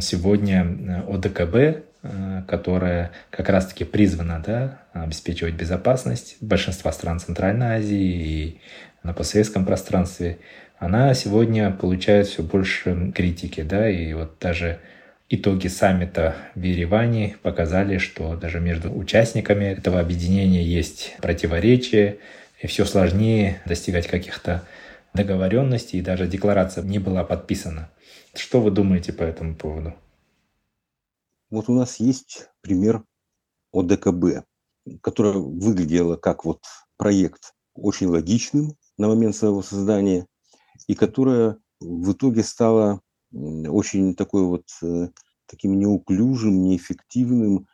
сегодня 0.00 0.64
э, 0.64 1.14
ОДКБ, 1.14 1.54
э, 2.02 2.42
которая 2.48 3.12
как 3.30 3.50
раз-таки 3.50 3.84
призвана 3.84 4.42
да, 4.44 4.78
обеспечивать 4.94 5.54
безопасность 5.54 6.36
большинства 6.40 6.90
стран 6.90 7.20
Центральной 7.20 7.76
Азии 7.76 8.04
и 8.04 8.60
на 9.02 9.12
постсоветском 9.12 9.66
пространстве, 9.66 10.38
она 10.78 11.12
сегодня 11.12 11.70
получает 11.70 12.28
все 12.28 12.42
больше 12.42 13.12
критики. 13.14 13.60
Да, 13.60 13.88
и 13.88 14.14
вот 14.14 14.36
даже 14.40 14.80
итоги 15.28 15.68
саммита 15.68 16.36
в 16.54 16.62
Ереване 16.62 17.36
показали, 17.42 17.98
что 17.98 18.36
даже 18.36 18.60
между 18.60 18.92
участниками 18.92 19.64
этого 19.64 20.00
объединения 20.00 20.62
есть 20.62 21.16
противоречия, 21.20 22.18
и 22.60 22.66
все 22.66 22.84
сложнее 22.84 23.62
достигать 23.66 24.06
каких-то 24.06 24.66
договоренностей, 25.12 25.98
и 25.98 26.02
даже 26.02 26.26
декларация 26.26 26.84
не 26.84 26.98
была 26.98 27.24
подписана. 27.24 27.90
Что 28.34 28.60
вы 28.60 28.70
думаете 28.70 29.12
по 29.12 29.22
этому 29.22 29.54
поводу? 29.54 29.94
Вот 31.50 31.68
у 31.68 31.74
нас 31.74 32.00
есть 32.00 32.48
пример 32.62 33.04
ОДКБ, 33.72 34.44
которая 35.02 35.34
выглядела 35.34 36.16
как 36.16 36.44
вот 36.44 36.62
проект 36.96 37.52
очень 37.74 38.06
логичным 38.08 38.76
на 38.98 39.08
момент 39.08 39.36
своего 39.36 39.62
создания, 39.62 40.26
и 40.86 40.94
которая 40.94 41.58
в 41.80 42.12
итоге 42.12 42.42
стала 42.42 43.00
очень 43.34 44.14
такой 44.14 44.44
вот 44.44 44.64
э, 44.82 45.08
таким 45.46 45.78
неуклюжим, 45.78 46.62
неэффективным 46.62 47.66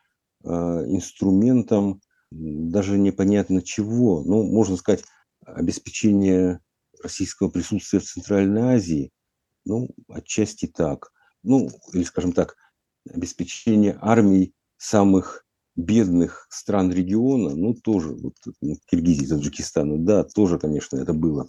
э, 0.45 0.49
инструментом 0.49 2.01
даже 2.31 2.99
непонятно 2.99 3.63
чего. 3.63 4.23
Ну, 4.23 4.45
можно 4.45 4.77
сказать, 4.77 5.05
обеспечение 5.45 6.61
российского 7.03 7.49
присутствия 7.49 7.99
в 7.99 8.05
Центральной 8.05 8.75
Азии, 8.75 9.11
ну, 9.65 9.89
отчасти 10.09 10.67
так. 10.67 11.13
Ну, 11.43 11.69
или, 11.93 12.05
скажем 12.05 12.33
так, 12.33 12.57
обеспечение 13.09 13.99
армий 14.01 14.55
самых 14.77 15.45
бедных 15.77 16.47
стран 16.51 16.93
региона, 16.93 17.55
ну, 17.55 17.75
тоже, 17.75 18.15
вот, 18.15 18.35
Киргизии, 18.91 19.27
Таджикистана, 19.27 19.99
да, 19.99 20.25
тоже, 20.25 20.59
конечно, 20.59 20.97
это 20.97 21.13
было. 21.13 21.49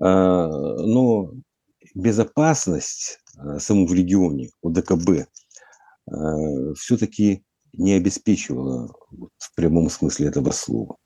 А, 0.00 0.48
но 0.48 1.32
безопасность 1.96 3.18
а, 3.36 3.58
саму 3.58 3.86
в 3.86 3.94
регионе, 3.94 4.50
ОДКБ, 4.62 5.28
все-таки 6.76 7.44
не 7.72 7.94
обеспечивала 7.94 8.94
вот, 9.10 9.32
в 9.38 9.52
прямом 9.56 9.90
смысле 9.90 10.28
этого 10.28 10.52
слова. 10.52 10.98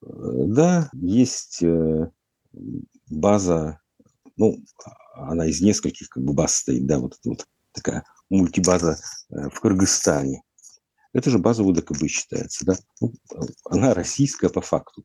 Да, 0.00 0.90
есть 0.92 1.62
база, 3.08 3.78
ну, 4.36 4.58
она 5.14 5.46
из 5.46 5.60
нескольких 5.60 6.08
как 6.08 6.24
бы 6.24 6.32
баз 6.32 6.56
стоит, 6.56 6.84
да, 6.86 6.98
вот, 6.98 7.16
вот 7.24 7.46
такая 7.70 8.04
мультибаза 8.28 8.98
в 9.28 9.60
Кыргызстане. 9.60 10.42
Это 11.12 11.30
же 11.30 11.38
база 11.38 11.62
УДКБ 11.62 12.08
считается, 12.08 12.66
да? 12.66 12.74
Ну, 13.00 13.12
она 13.66 13.94
российская 13.94 14.48
по 14.48 14.62
факту. 14.62 15.04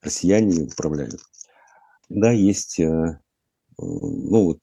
Россияне 0.00 0.64
управляют. 0.64 1.20
Да, 2.08 2.32
есть 2.32 2.80
ну, 3.78 4.44
вот, 4.44 4.60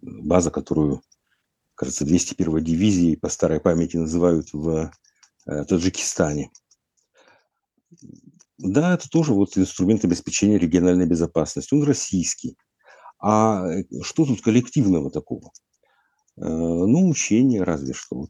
база, 0.00 0.50
которую, 0.50 1.02
кажется, 1.74 2.04
201 2.04 2.64
дивизии 2.64 3.16
по 3.16 3.28
старой 3.28 3.60
памяти 3.60 3.96
называют 3.96 4.48
в 4.52 4.90
э, 5.46 5.64
Таджикистане. 5.64 6.50
Да, 8.58 8.94
это 8.94 9.08
тоже 9.08 9.34
вот 9.34 9.56
инструмент 9.56 10.04
обеспечения 10.04 10.58
региональной 10.58 11.06
безопасности. 11.06 11.74
Он 11.74 11.84
российский. 11.84 12.56
А 13.20 13.66
э, 13.66 13.84
что 14.02 14.24
тут 14.24 14.42
коллективного 14.42 15.10
такого? 15.10 15.52
Э, 16.36 16.42
ну, 16.46 17.08
учение 17.08 17.62
разве 17.62 17.94
что. 17.94 18.28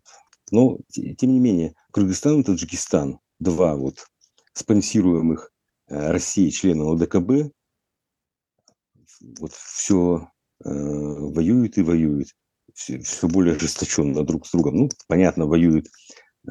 Но, 0.50 0.78
тем 0.90 1.32
не 1.32 1.40
менее, 1.40 1.74
Кыргызстан 1.92 2.40
и 2.40 2.44
Таджикистан, 2.44 3.20
два 3.38 3.76
вот 3.76 4.06
спонсируемых 4.54 5.52
Россией 5.88 6.50
члена 6.50 6.90
ОДКБ, 6.92 7.52
вот 9.38 9.52
все 9.52 10.30
э, 10.64 10.68
воюют 10.68 11.78
и 11.78 11.82
воюют, 11.82 12.28
все, 12.74 12.98
все 13.00 13.28
более 13.28 13.56
ожесточенно 13.56 14.24
друг 14.24 14.46
с 14.46 14.52
другом. 14.52 14.76
Ну, 14.76 14.88
понятно, 15.06 15.46
воюют 15.46 15.86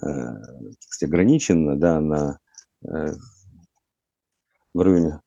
э, 0.01 0.07
сказать, 0.79 1.09
ограниченно, 1.09 1.77
да, 1.77 1.99
на 1.99 2.39
э, 2.85 3.13
в 4.73 4.79
районе 4.79 5.21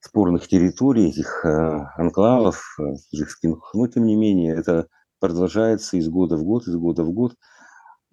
спорных 0.00 0.48
территорий, 0.48 1.08
этих 1.08 1.44
э, 1.44 1.86
анклавов 1.96 2.76
э, 2.78 2.94
но 3.74 3.86
тем 3.86 4.06
не 4.06 4.16
менее 4.16 4.54
это 4.54 4.88
продолжается 5.20 5.96
из 5.96 6.08
года 6.08 6.36
в 6.36 6.44
год, 6.44 6.66
из 6.66 6.74
года 6.76 7.04
в 7.04 7.12
год. 7.12 7.34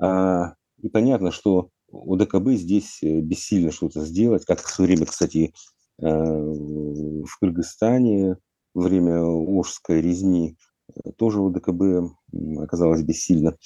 А, 0.01 0.53
и 0.81 0.89
понятно, 0.89 1.31
что 1.31 1.69
ОДКБ 1.91 2.49
здесь 2.51 3.01
э, 3.01 3.19
бессильно 3.21 3.71
что-то 3.71 4.05
сделать, 4.05 4.45
как 4.45 4.59
в 4.59 4.69
свое 4.69 4.91
время, 4.91 5.07
кстати, 5.07 5.53
в 6.01 7.39
Кыргызстане 7.39 8.37
время 8.73 9.21
Ожской 9.21 10.01
резни 10.01 10.57
э, 10.87 11.11
тоже 11.17 11.41
ОДКБ 11.41 12.11
оказалось 12.59 13.03
бессильно. 13.03 13.57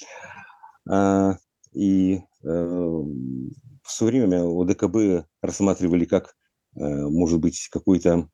А, 0.88 1.36
и 1.72 2.20
в 2.42 3.90
свое 3.90 4.12
время 4.12 4.44
ОДКБ 4.44 5.26
рассматривали 5.40 6.04
как, 6.04 6.36
может 6.74 7.40
быть, 7.40 7.68
какой-то 7.72 8.28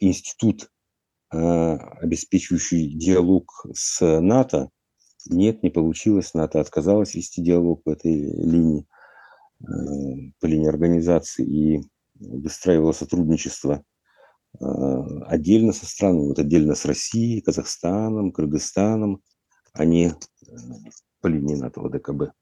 институт, 0.00 0.70
обеспечивающий 1.30 2.94
диалог 2.94 3.66
с 3.72 4.20
НАТО, 4.20 4.70
нет, 5.26 5.62
не 5.62 5.70
получилось. 5.70 6.34
НАТО 6.34 6.60
отказалось 6.60 7.14
вести 7.14 7.42
диалог 7.42 7.82
по 7.82 7.90
этой 7.90 8.12
линии, 8.12 8.86
э, 9.60 10.32
по 10.40 10.46
линии 10.46 10.68
организации 10.68 11.44
и 11.46 11.82
выстраивало 12.28 12.92
сотрудничество 12.92 13.82
э, 14.60 14.64
отдельно 15.26 15.72
со 15.72 15.86
странами, 15.86 16.28
вот 16.28 16.38
отдельно 16.38 16.74
с 16.74 16.84
Россией, 16.84 17.40
Казахстаном, 17.40 18.32
Кыргызстаном, 18.32 19.22
а 19.72 19.84
не 19.84 20.08
э, 20.08 20.14
по 21.20 21.26
линии 21.26 21.54
НАТО 21.54 21.80
ВДКБ. 21.80 22.32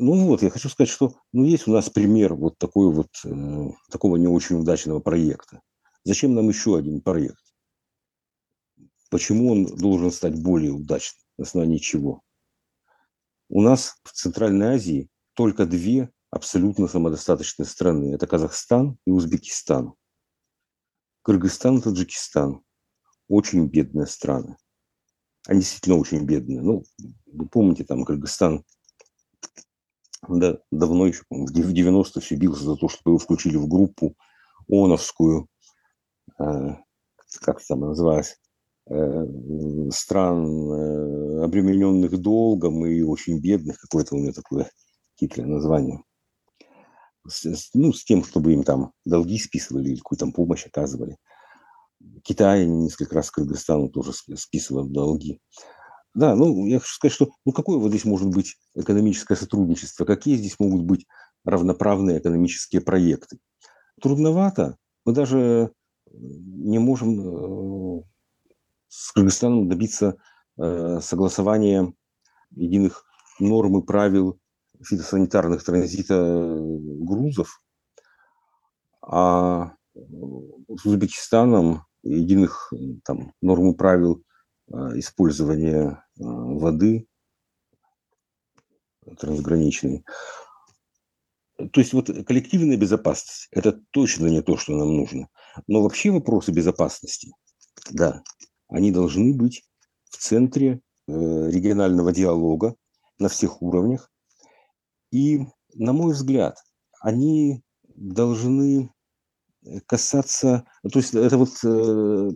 Ну 0.00 0.26
вот, 0.26 0.42
я 0.42 0.50
хочу 0.50 0.68
сказать, 0.68 0.90
что 0.90 1.14
ну, 1.32 1.44
есть 1.44 1.66
у 1.66 1.72
нас 1.72 1.90
пример 1.90 2.34
вот 2.34 2.58
такой 2.58 2.92
вот, 2.92 3.08
э, 3.24 3.70
такого 3.90 4.16
не 4.16 4.28
очень 4.28 4.56
удачного 4.56 5.00
проекта. 5.00 5.60
Зачем 6.04 6.34
нам 6.34 6.48
еще 6.48 6.76
один 6.76 7.00
проект? 7.00 7.42
Почему 9.10 9.52
он 9.52 9.64
должен 9.64 10.10
стать 10.12 10.40
более 10.40 10.72
удачным? 10.72 11.24
на 11.38 11.44
основании 11.44 11.78
чего? 11.78 12.22
У 13.48 13.62
нас 13.62 13.94
в 14.02 14.12
Центральной 14.12 14.74
Азии 14.74 15.08
только 15.34 15.64
две 15.64 16.10
абсолютно 16.30 16.88
самодостаточные 16.88 17.66
страны. 17.66 18.14
Это 18.14 18.26
Казахстан 18.26 18.98
и 19.06 19.10
Узбекистан. 19.10 19.94
Кыргызстан 21.22 21.78
и 21.78 21.82
Таджикистан. 21.82 22.62
Очень 23.28 23.66
бедные 23.66 24.06
страны. 24.06 24.56
Они 25.46 25.60
действительно 25.60 25.96
очень 25.96 26.24
бедные. 26.24 26.60
Ну, 26.60 26.84
вы 27.26 27.48
помните, 27.48 27.84
там 27.84 28.04
Кыргызстан 28.04 28.64
да, 30.28 30.58
давно 30.70 31.06
еще, 31.06 31.22
в 31.30 31.52
90-х 31.52 32.20
все 32.20 32.34
бился 32.34 32.64
за 32.64 32.76
то, 32.76 32.88
чтобы 32.88 33.12
его 33.12 33.18
включили 33.18 33.56
в 33.56 33.68
группу 33.68 34.16
ООНовскую, 34.68 35.48
э, 36.38 36.74
как 37.40 37.64
там 37.64 37.80
называлось, 37.80 38.36
Э, 38.90 39.26
стран, 39.90 40.46
э, 40.72 41.44
обремененных 41.44 42.16
долгом 42.18 42.86
и 42.86 43.02
очень 43.02 43.38
бедных, 43.38 43.78
какое-то 43.78 44.14
у 44.14 44.18
меня 44.18 44.32
такое 44.32 44.70
хитрое 45.20 45.46
название, 45.46 46.02
с, 47.28 47.70
ну, 47.74 47.92
с 47.92 48.04
тем, 48.04 48.24
чтобы 48.24 48.52
им 48.52 48.64
там 48.64 48.92
долги 49.04 49.38
списывали 49.38 49.90
или 49.90 49.96
какую-то 49.96 50.26
помощь 50.28 50.66
оказывали. 50.66 51.16
Китай 52.22 52.66
несколько 52.66 53.16
раз 53.16 53.30
Кыргызстану 53.30 53.88
тоже 53.88 54.12
списывал 54.12 54.88
долги. 54.88 55.40
Да, 56.14 56.34
ну, 56.34 56.66
я 56.66 56.78
хочу 56.78 56.94
сказать, 56.94 57.14
что 57.14 57.30
ну, 57.44 57.52
какое 57.52 57.78
вот 57.78 57.90
здесь 57.90 58.04
может 58.04 58.28
быть 58.28 58.56
экономическое 58.74 59.36
сотрудничество, 59.36 60.04
какие 60.04 60.36
здесь 60.36 60.58
могут 60.58 60.82
быть 60.82 61.06
равноправные 61.44 62.18
экономические 62.18 62.80
проекты. 62.80 63.38
Трудновато. 64.00 64.76
Мы 65.04 65.12
даже 65.12 65.72
не 66.12 66.78
можем 66.78 67.20
э, 67.20 68.02
с 68.88 69.12
Кыргызстаном 69.12 69.68
добиться 69.68 70.16
э, 70.56 71.00
согласования 71.02 71.92
единых 72.50 73.04
норм 73.38 73.78
и 73.78 73.86
правил 73.86 74.38
фитосанитарных 74.82 75.64
транзита 75.64 76.14
э, 76.14 76.78
грузов, 77.00 77.62
а 79.02 79.72
с 79.94 80.84
Узбекистаном 80.84 81.84
единых 82.02 82.72
там, 83.04 83.32
норм 83.40 83.72
и 83.72 83.76
правил 83.76 84.22
э, 84.68 84.76
использования 84.98 86.04
воды 86.16 87.06
трансграничной. 89.18 90.04
То 91.72 91.80
есть 91.80 91.92
вот 91.92 92.06
коллективная 92.26 92.76
безопасность– 92.76 93.48
это 93.50 93.80
точно 93.90 94.28
не 94.28 94.42
то, 94.42 94.56
что 94.56 94.76
нам 94.76 94.96
нужно. 94.96 95.28
Но 95.66 95.82
вообще 95.82 96.10
вопросы 96.10 96.52
безопасности, 96.52 97.32
да, 97.90 98.22
они 98.68 98.92
должны 98.92 99.34
быть 99.34 99.64
в 100.04 100.18
центре 100.18 100.80
э, 101.08 101.12
регионального 101.50 102.12
диалога 102.12 102.76
на 103.18 103.28
всех 103.28 103.60
уровнях. 103.60 104.10
И, 105.10 105.46
на 105.74 105.92
мой 105.92 106.12
взгляд, 106.12 106.56
они 107.00 107.62
должны 107.86 108.90
касаться... 109.86 110.64
То 110.90 110.98
есть 110.98 111.14
это 111.14 111.38
вот... 111.38 111.50
Э, 111.64 112.30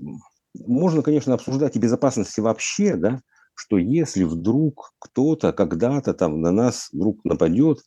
можно, 0.54 1.02
конечно, 1.02 1.34
обсуждать 1.34 1.76
и 1.76 1.78
безопасности 1.78 2.40
вообще, 2.40 2.96
да, 2.96 3.20
что 3.54 3.78
если 3.78 4.24
вдруг 4.24 4.92
кто-то 4.98 5.52
когда-то 5.52 6.14
там 6.14 6.40
на 6.40 6.52
нас 6.52 6.88
вдруг 6.92 7.24
нападет, 7.24 7.82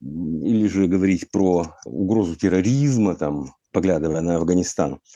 или 0.00 0.68
же 0.68 0.86
говорить 0.86 1.30
про 1.30 1.74
угрозу 1.84 2.36
терроризма, 2.36 3.14
там, 3.16 3.54
поглядывая 3.72 4.20
на 4.20 4.36
Афганистан– 4.36 5.00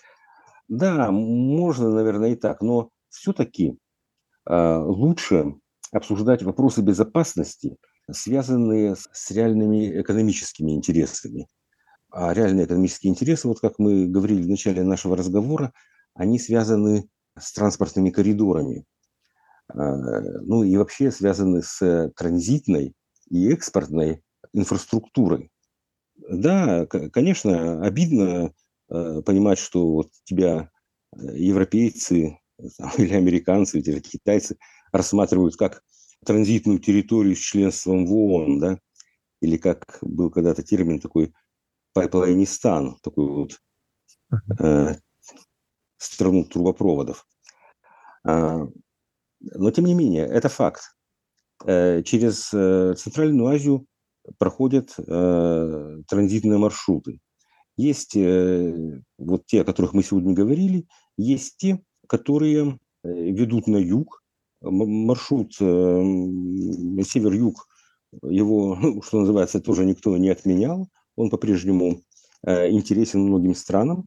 да, 0.72 1.10
можно, 1.10 1.90
наверное, 1.90 2.30
и 2.30 2.34
так, 2.34 2.62
но 2.62 2.88
все-таки 3.10 3.76
э, 4.48 4.76
лучше 4.78 5.56
обсуждать 5.92 6.42
вопросы 6.42 6.80
безопасности, 6.80 7.76
связанные 8.12 8.96
с 8.96 9.30
реальными 9.30 10.00
экономическими 10.00 10.72
интересами. 10.72 11.48
А 12.10 12.32
реальные 12.34 12.66
экономические 12.66 13.10
интересы, 13.10 13.48
вот 13.48 13.60
как 13.60 13.78
мы 13.78 14.06
говорили 14.06 14.42
в 14.42 14.48
начале 14.48 14.82
нашего 14.82 15.16
разговора, 15.16 15.72
они 16.14 16.38
связаны 16.38 17.08
с 17.38 17.52
транспортными 17.52 18.10
коридорами. 18.10 18.84
Э, 19.72 19.78
ну 20.42 20.62
и 20.62 20.76
вообще 20.76 21.10
связаны 21.10 21.62
с 21.62 22.12
транзитной 22.16 22.94
и 23.30 23.48
экспортной 23.48 24.22
инфраструктурой. 24.52 25.50
Да, 26.28 26.86
конечно, 26.86 27.82
обидно 27.84 28.52
Э, 28.92 29.22
понимать, 29.24 29.58
что 29.58 29.90
вот 29.90 30.10
тебя 30.24 30.70
э, 31.16 31.18
европейцы 31.34 32.38
или 32.98 33.14
американцы, 33.14 33.78
или 33.78 34.00
китайцы 34.00 34.58
рассматривают 34.92 35.56
как 35.56 35.82
транзитную 36.24 36.78
территорию 36.78 37.36
с 37.36 37.40
членством 37.40 38.06
в 38.06 38.12
ООН, 38.12 38.58
да, 38.58 38.78
или 39.40 39.56
как 39.56 39.98
был 40.02 40.30
когда-то 40.30 40.62
термин 40.62 41.00
такой 41.00 41.32
пайплайнистан, 41.94 42.96
такой 43.02 43.26
вот 43.26 43.60
э, 44.60 44.94
страну 45.98 46.44
трубопроводов. 46.44 47.26
А, 48.24 48.66
но 49.40 49.70
тем 49.70 49.86
не 49.86 49.94
менее, 49.94 50.26
это 50.26 50.48
факт. 50.48 50.94
через 51.66 52.48
Центральную 52.48 53.48
Азию 53.48 53.86
проходят 54.38 54.94
транзитные 54.94 56.58
маршруты. 56.58 57.18
Есть 57.76 58.14
вот 58.14 59.46
те, 59.46 59.62
о 59.62 59.64
которых 59.64 59.94
мы 59.94 60.02
сегодня 60.04 60.32
говорили, 60.34 60.86
есть 61.16 61.56
те, 61.56 61.82
которые 62.06 62.78
ведут 63.02 63.66
на 63.66 63.78
юг. 63.78 64.21
Маршрут 64.62 65.54
север-юг, 65.54 67.68
его, 68.22 68.78
что 69.04 69.20
называется, 69.20 69.60
тоже 69.60 69.84
никто 69.84 70.16
не 70.16 70.30
отменял. 70.30 70.88
Он 71.16 71.30
по-прежнему 71.30 72.02
интересен 72.44 73.22
многим 73.22 73.54
странам. 73.54 74.06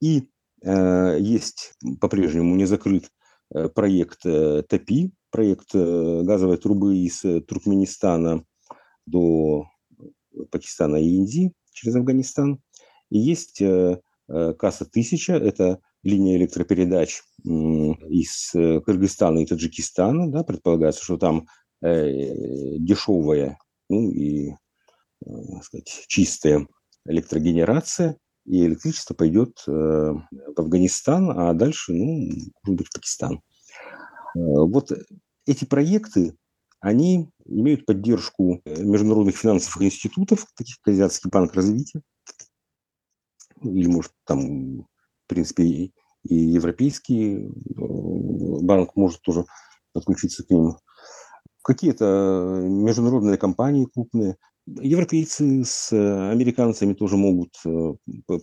И 0.00 0.28
есть 0.62 1.74
по-прежнему 2.00 2.56
не 2.56 2.64
закрыт 2.64 3.10
проект 3.74 4.22
ТАПИ, 4.22 5.12
проект 5.30 5.74
газовой 5.74 6.56
трубы 6.56 6.96
из 6.96 7.20
Туркменистана 7.20 8.44
до 9.06 9.66
Пакистана 10.50 10.96
и 10.96 11.08
Индии 11.08 11.52
через 11.72 11.96
Афганистан. 11.96 12.60
И 13.10 13.18
есть 13.18 13.62
Касса-1000, 14.28 15.34
это 15.34 15.80
линия 16.04 16.36
электропередач 16.36 17.22
из 17.42 18.50
Кыргызстана 18.52 19.40
и 19.40 19.46
Таджикистана. 19.46 20.30
Да, 20.30 20.44
предполагается, 20.44 21.02
что 21.02 21.16
там 21.16 21.46
дешевая 21.82 23.58
ну, 23.88 24.10
и 24.10 24.52
сказать, 25.62 26.04
чистая 26.06 26.66
электрогенерация, 27.06 28.16
и 28.46 28.64
электричество 28.66 29.14
пойдет 29.14 29.62
в 29.66 30.26
Афганистан, 30.56 31.30
а 31.30 31.54
дальше, 31.54 31.92
ну, 31.92 32.30
может 32.62 32.78
быть, 32.78 32.88
в 32.88 32.92
Пакистан. 32.92 33.40
Вот 34.34 34.92
эти 35.46 35.64
проекты, 35.64 36.36
они 36.80 37.30
имеют 37.46 37.86
поддержку 37.86 38.60
международных 38.64 39.36
финансовых 39.36 39.82
институтов, 39.86 40.46
таких 40.56 40.76
как 40.80 40.92
Азиатский 40.92 41.30
банк 41.30 41.54
развития, 41.54 42.02
или, 43.62 43.86
может, 43.86 44.12
там, 44.24 44.86
в 45.24 45.28
принципе, 45.28 45.64
и 45.64 45.92
Европейский 46.22 47.48
банк 47.76 48.96
может 48.96 49.20
тоже 49.22 49.44
подключиться 49.92 50.44
к 50.44 50.50
ним. 50.50 50.76
Какие-то 51.62 52.60
международные 52.62 53.38
компании 53.38 53.88
крупные, 53.92 54.36
Европейцы 54.66 55.62
с 55.64 55.92
американцами 55.92 56.94
тоже 56.94 57.16
могут 57.16 57.54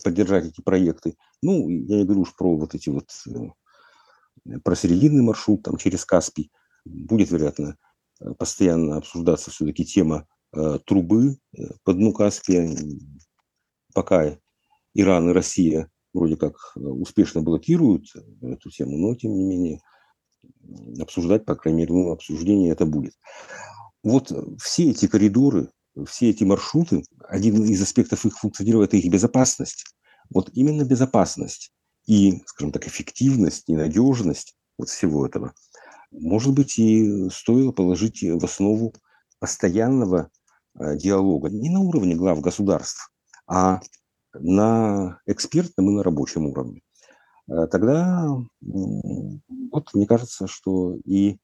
поддержать 0.04 0.46
эти 0.46 0.62
проекты. 0.62 1.16
Ну, 1.42 1.68
я 1.70 1.98
не 1.98 2.04
говорю 2.04 2.22
уж 2.22 2.36
про 2.36 2.56
вот 2.56 2.76
эти 2.76 2.90
вот, 2.90 3.10
про 4.64 4.76
срединный 4.76 5.24
маршрут 5.24 5.64
там 5.64 5.78
через 5.78 6.06
Каспий 6.06 6.52
будет, 6.86 7.32
вероятно, 7.32 7.78
э, 8.20 8.34
постоянно 8.38 8.98
обсуждаться 8.98 9.52
все-таки 9.52 9.86
тема 9.86 10.28
э, 10.54 10.80
трубы 10.86 11.38
э, 11.58 11.62
по 11.84 11.94
дну 11.94 12.14
Каспия, 12.14 12.70
пока 13.94 14.38
Иран 14.94 15.30
и 15.30 15.34
Россия 15.34 15.91
вроде 16.14 16.36
как 16.36 16.56
успешно 16.76 17.42
блокируют 17.42 18.06
эту 18.42 18.70
тему, 18.70 18.98
но 18.98 19.16
тем 19.16 19.34
не 19.34 19.44
менее 19.44 19.80
обсуждать, 21.00 21.46
по 21.46 21.56
крайней 21.56 21.80
мере, 21.80 21.94
ну, 21.94 22.12
обсуждение 22.12 22.72
это 22.72 22.86
будет. 22.86 23.14
Вот 24.04 24.32
все 24.60 24.90
эти 24.90 25.08
коридоры, 25.08 25.70
все 26.08 26.30
эти 26.30 26.44
маршруты, 26.44 27.04
один 27.28 27.64
из 27.64 27.82
аспектов 27.82 28.26
их 28.26 28.38
функционирования– 28.38 28.86
это 28.88 28.98
их 28.98 29.12
безопасность. 29.12 29.86
Вот 30.30 30.50
именно 30.54 30.84
безопасность 30.84 31.72
и, 32.08 32.42
скажем 32.46 32.72
так, 32.72 32.88
эффективность 32.88 33.66
и 33.68 33.76
надежность 33.76 34.56
вот 34.78 34.90
всего 34.90 35.26
этого– 35.26 35.54
может 36.12 36.54
быть, 36.54 36.78
и 36.78 37.30
стоило 37.30 37.72
положить 37.72 38.22
в 38.22 38.44
основу 38.44 38.94
постоянного 39.40 40.30
э, 40.78 40.98
диалога 40.98 41.50
не 41.50 41.70
на 41.70 41.80
уровне 41.80 42.16
глав 42.16 42.42
государств, 42.42 43.12
а 43.48 43.82
на 44.34 45.20
экспертном 45.26 45.90
и 45.90 45.94
на 45.94 46.04
рабочем 46.04 46.46
уровне. 46.48 46.82
Э, 47.50 47.68
тогда, 47.68 48.28
вот 48.62 49.94
мне 49.94 50.08
кажется, 50.08 50.48
что 50.48 50.98
и 51.06 51.38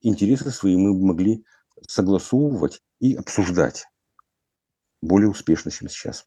интересы 0.00 0.50
свои 0.50 0.76
мы 0.76 0.98
могли 0.98 1.44
согласовывать 1.86 2.80
и 3.00 3.14
обсуждать 3.14 3.86
более 5.00 5.28
успешно, 5.28 5.70
чем 5.70 5.88
сейчас. 5.88 6.26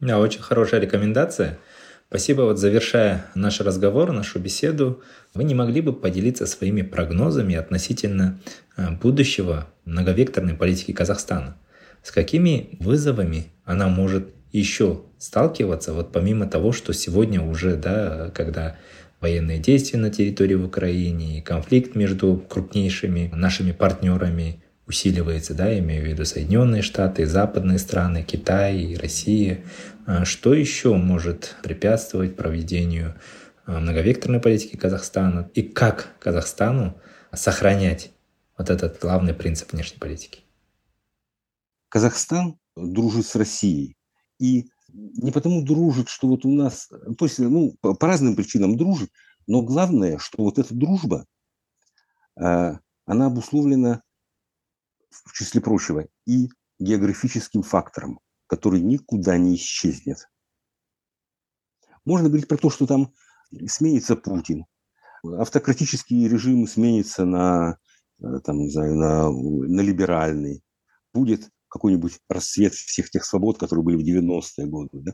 Да, 0.00 0.18
очень 0.18 0.40
хорошая 0.40 0.80
рекомендация. 0.80 1.58
Спасибо. 2.08 2.42
Вот 2.42 2.58
завершая 2.58 3.30
наш 3.34 3.60
разговор, 3.60 4.12
нашу 4.12 4.38
беседу, 4.38 5.02
вы 5.32 5.44
не 5.44 5.54
могли 5.54 5.80
бы 5.80 5.92
поделиться 5.92 6.44
своими 6.46 6.82
прогнозами 6.82 7.54
относительно 7.54 8.40
э, 8.76 8.90
будущего 8.90 9.68
многовекторной 9.84 10.54
политики 10.54 10.92
Казахстана? 10.92 11.56
С 12.02 12.10
какими 12.10 12.76
вызовами 12.80 13.52
она 13.64 13.88
может 13.88 14.34
еще 14.58 15.02
сталкиваться, 15.18 15.94
вот 15.94 16.12
помимо 16.12 16.46
того, 16.46 16.72
что 16.72 16.92
сегодня 16.92 17.40
уже, 17.40 17.76
да, 17.76 18.30
когда 18.34 18.76
военные 19.20 19.58
действия 19.58 19.98
на 19.98 20.10
территории 20.10 20.54
в 20.54 20.64
Украине, 20.64 21.42
конфликт 21.42 21.94
между 21.94 22.36
крупнейшими 22.36 23.30
нашими 23.34 23.72
партнерами 23.72 24.62
усиливается, 24.86 25.54
да, 25.54 25.78
имею 25.78 26.04
в 26.04 26.06
виду 26.06 26.24
Соединенные 26.24 26.82
Штаты, 26.82 27.24
западные 27.26 27.78
страны, 27.78 28.24
Китай 28.24 28.78
и 28.78 28.96
Россия. 28.96 29.64
А 30.06 30.24
что 30.24 30.52
еще 30.52 30.94
может 30.96 31.56
препятствовать 31.62 32.36
проведению 32.36 33.14
а, 33.64 33.78
многовекторной 33.78 34.40
политики 34.40 34.76
Казахстана 34.76 35.48
и 35.54 35.62
как 35.62 36.08
Казахстану 36.18 37.00
сохранять 37.32 38.10
вот 38.58 38.70
этот 38.70 38.98
главный 39.00 39.34
принцип 39.34 39.72
внешней 39.72 39.98
политики? 39.98 40.40
Казахстан 41.88 42.58
дружит 42.76 43.26
с 43.26 43.36
Россией. 43.36 43.94
И 44.42 44.68
не 44.88 45.30
потому 45.30 45.62
дружит, 45.62 46.08
что 46.08 46.26
вот 46.26 46.44
у 46.44 46.50
нас, 46.50 46.88
то 46.88 47.24
есть, 47.24 47.38
ну, 47.38 47.76
по, 47.80 47.94
по 47.94 48.08
разным 48.08 48.34
причинам 48.34 48.76
дружит, 48.76 49.12
но 49.46 49.62
главное, 49.62 50.18
что 50.18 50.42
вот 50.42 50.58
эта 50.58 50.74
дружба, 50.74 51.26
а, 52.36 52.80
она 53.06 53.26
обусловлена 53.26 54.02
в 55.10 55.32
числе 55.32 55.60
прочего, 55.60 56.08
и 56.26 56.48
географическим 56.80 57.62
фактором, 57.62 58.18
который 58.48 58.80
никуда 58.80 59.38
не 59.38 59.54
исчезнет. 59.54 60.28
Можно 62.04 62.26
говорить 62.26 62.48
про 62.48 62.56
то, 62.56 62.68
что 62.68 62.88
там 62.88 63.12
сменится 63.68 64.16
Путин, 64.16 64.66
автократический 65.22 66.26
режим 66.26 66.66
сменится 66.66 67.24
на, 67.24 67.78
э, 68.20 68.40
там, 68.44 68.58
не 68.58 68.70
знаю, 68.70 68.96
на, 68.96 69.30
на 69.30 69.80
либеральный, 69.82 70.64
будет 71.14 71.48
какой-нибудь 71.72 72.20
расцвет 72.28 72.74
всех 72.74 73.10
тех 73.10 73.24
свобод, 73.24 73.58
которые 73.58 73.84
были 73.84 73.96
в 73.96 74.06
90-е 74.06 74.66
годы. 74.66 74.90
Да? 74.92 75.12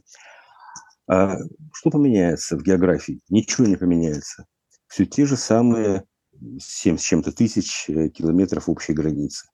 А 1.06 1.38
что 1.72 1.90
поменяется 1.90 2.56
в 2.56 2.62
географии? 2.62 3.20
Ничего 3.30 3.66
не 3.66 3.76
поменяется. 3.76 4.46
Все 4.88 5.06
те 5.06 5.24
же 5.24 5.36
самые 5.36 6.04
7 6.60 6.98
с 6.98 7.02
чем-то 7.02 7.32
тысяч 7.32 7.88
э, 7.88 8.08
километров 8.08 8.68
общей 8.68 8.92
границы 8.92 9.46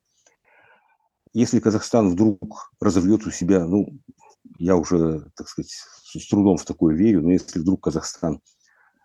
если 1.34 1.58
Казахстан 1.58 2.10
вдруг 2.10 2.72
разовьет 2.80 3.26
у 3.26 3.30
себя, 3.30 3.66
ну, 3.66 3.88
я 4.56 4.76
уже, 4.76 5.26
так 5.36 5.48
сказать, 5.48 5.70
с 5.72 6.28
трудом 6.28 6.56
в 6.56 6.64
такое 6.64 6.94
верю, 6.94 7.22
но 7.22 7.32
если 7.32 7.58
вдруг 7.58 7.82
Казахстан 7.82 8.40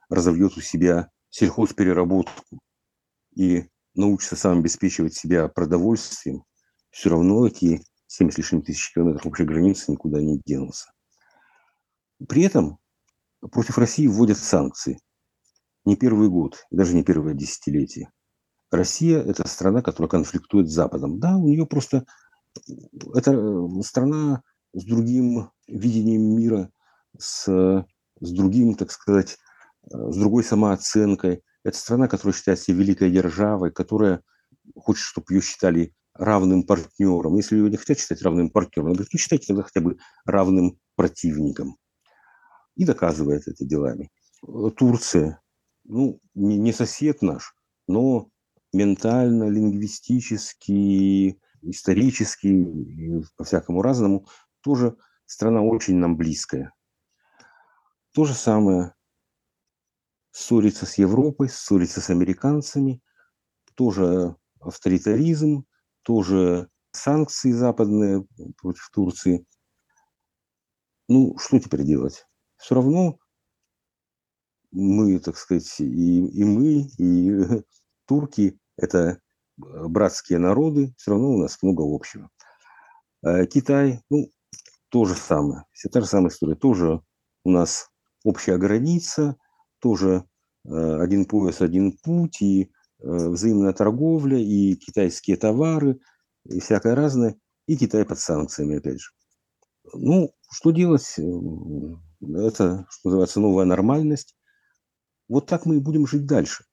разовьет 0.10 0.56
у 0.56 0.62
себя 0.62 1.10
сельхозпереработку 1.32 2.60
и 3.36 3.66
научится 3.96 4.36
сам 4.36 4.60
обеспечивать 4.60 5.16
себя 5.16 5.48
продовольствием, 5.48 6.44
все 6.92 7.10
равно 7.10 7.48
эти 7.48 7.82
7 8.10 8.32
с 8.32 8.38
лишним 8.40 8.64
тысяч 8.64 8.92
километров 8.92 9.28
общей 9.28 9.44
границы 9.44 9.92
никуда 9.92 10.20
не 10.20 10.42
денутся. 10.44 10.92
При 12.28 12.42
этом 12.42 12.80
против 13.52 13.78
России 13.78 14.08
вводят 14.08 14.40
санкции. 14.40 15.00
Не 15.86 15.96
первый 15.96 16.28
год, 16.28 16.66
даже 16.72 16.96
не 16.96 17.04
первое 17.04 17.36
десятилетие. 17.36 18.12
Россия– 18.72 19.22
это 19.26 19.48
страна, 19.48 19.84
которая 19.84 20.10
конфликтует 20.10 20.70
с 20.70 20.74
Западом. 20.74 21.20
Да, 21.20 21.38
у 21.38 21.48
нее 21.48 21.68
просто 21.68 22.06
это 23.14 23.32
э, 23.32 23.82
страна 23.84 24.42
с 24.74 24.84
другим 24.84 25.52
видением 25.68 26.36
мира, 26.36 26.72
с, 27.16 27.46
с 27.46 28.32
другим, 28.32 28.74
так 28.74 28.92
сказать, 28.92 29.38
э, 29.84 30.12
с 30.12 30.18
другой 30.18 30.44
самооценкой. 30.44 31.44
Это 31.64 31.78
страна, 31.78 32.08
которая 32.08 32.34
считает 32.34 32.60
себя 32.60 32.78
великой 32.78 33.12
державой, 33.12 33.72
которая 33.72 34.24
хочет, 34.76 35.04
чтобы 35.04 35.32
ее 35.34 35.42
считали 35.42 35.94
равным 36.20 36.64
партнером. 36.64 37.38
Если 37.38 37.58
ее 37.58 37.70
не 37.70 37.78
хотят 37.78 37.98
считать 37.98 38.22
равным 38.22 38.50
партнером, 38.50 38.92
говорит, 38.92 39.10
ну 39.14 39.18
считайте 39.18 39.48
тогда 39.48 39.64
хотя 39.64 39.82
бы 39.82 39.98
равным 40.26 40.78
противником. 40.96 41.78
И 42.76 42.86
доказывает 42.86 43.48
это 43.48 43.66
делами. 43.66 44.12
Турция, 44.76 45.42
ну, 45.86 46.20
не, 46.36 46.74
сосед 46.74 47.22
наш, 47.22 47.56
но 47.88 48.30
ментально, 48.74 49.50
лингвистически, 49.50 51.40
исторически 51.62 53.26
по-всякому 53.38 53.82
разному, 53.82 54.28
тоже 54.62 54.96
страна 55.26 55.62
очень 55.62 55.96
нам 55.96 56.18
близкая. 56.18 56.74
То 58.14 58.26
же 58.26 58.34
самое 58.34 58.94
ссориться 60.32 60.86
с 60.86 60.98
Европой, 60.98 61.50
ссориться 61.50 62.02
с 62.02 62.10
американцами, 62.10 63.02
тоже 63.76 64.36
авторитаризм, 64.60 65.66
тоже 66.04 66.70
санкции 66.92 67.52
западные 67.52 68.26
против 68.58 68.90
Турции. 68.94 69.46
Ну, 71.08 71.38
что 71.38 71.60
теперь 71.60 71.84
делать? 71.84 72.26
Все 72.58 72.76
равно 72.76 73.18
мы, 74.72 75.20
так 75.20 75.38
сказать, 75.38 75.80
и, 75.80 76.26
и 76.28 76.44
мы, 76.44 76.88
и 76.98 77.64
турки– 78.06 78.60
это 78.78 79.20
братские 79.58 80.40
народы, 80.40 80.94
все 80.98 81.12
равно 81.12 81.32
у 81.32 81.38
нас 81.38 81.62
много 81.62 81.84
общего. 81.84 82.30
А 83.24 83.46
Китай, 83.46 84.02
ну, 84.10 84.30
то 84.90 85.06
же 85.06 85.16
самое, 85.16 85.66
все 85.72 85.90
та 85.90 86.02
же 86.02 86.08
самая 86.08 86.30
история. 86.30 86.56
Тоже 86.56 87.02
у 87.44 87.52
нас 87.52 87.90
общая 88.24 88.58
граница, 88.58 89.36
тоже 89.80 90.26
э, 90.66 91.02
один 91.02 91.26
пояс, 91.26 91.62
один 91.62 91.98
путь, 91.98 92.42
и 92.42 92.72
взаимная 93.00 93.74
торговля, 93.74 94.38
и 94.38 94.76
китайские 94.76 95.38
товары, 95.38 96.00
и 96.46 96.60
всякое 96.60 96.96
разное, 96.96 97.36
и 97.68 97.78
Китай 97.78 98.06
под 98.06 98.20
санкциями, 98.20 98.78
опять 98.78 99.00
же. 99.00 99.10
Ну, 99.94 100.34
что 100.52 100.72
делать? 100.72 101.16
Это, 101.18 102.86
что 102.90 103.10
называется, 103.10 103.40
новая 103.40 103.66
нормальность. 103.66 104.36
Вот 105.28 105.46
так 105.46 105.66
мы 105.66 105.78
и 105.78 105.80
будем 105.80 106.08
жить 106.08 106.26
дальше. 106.26 106.66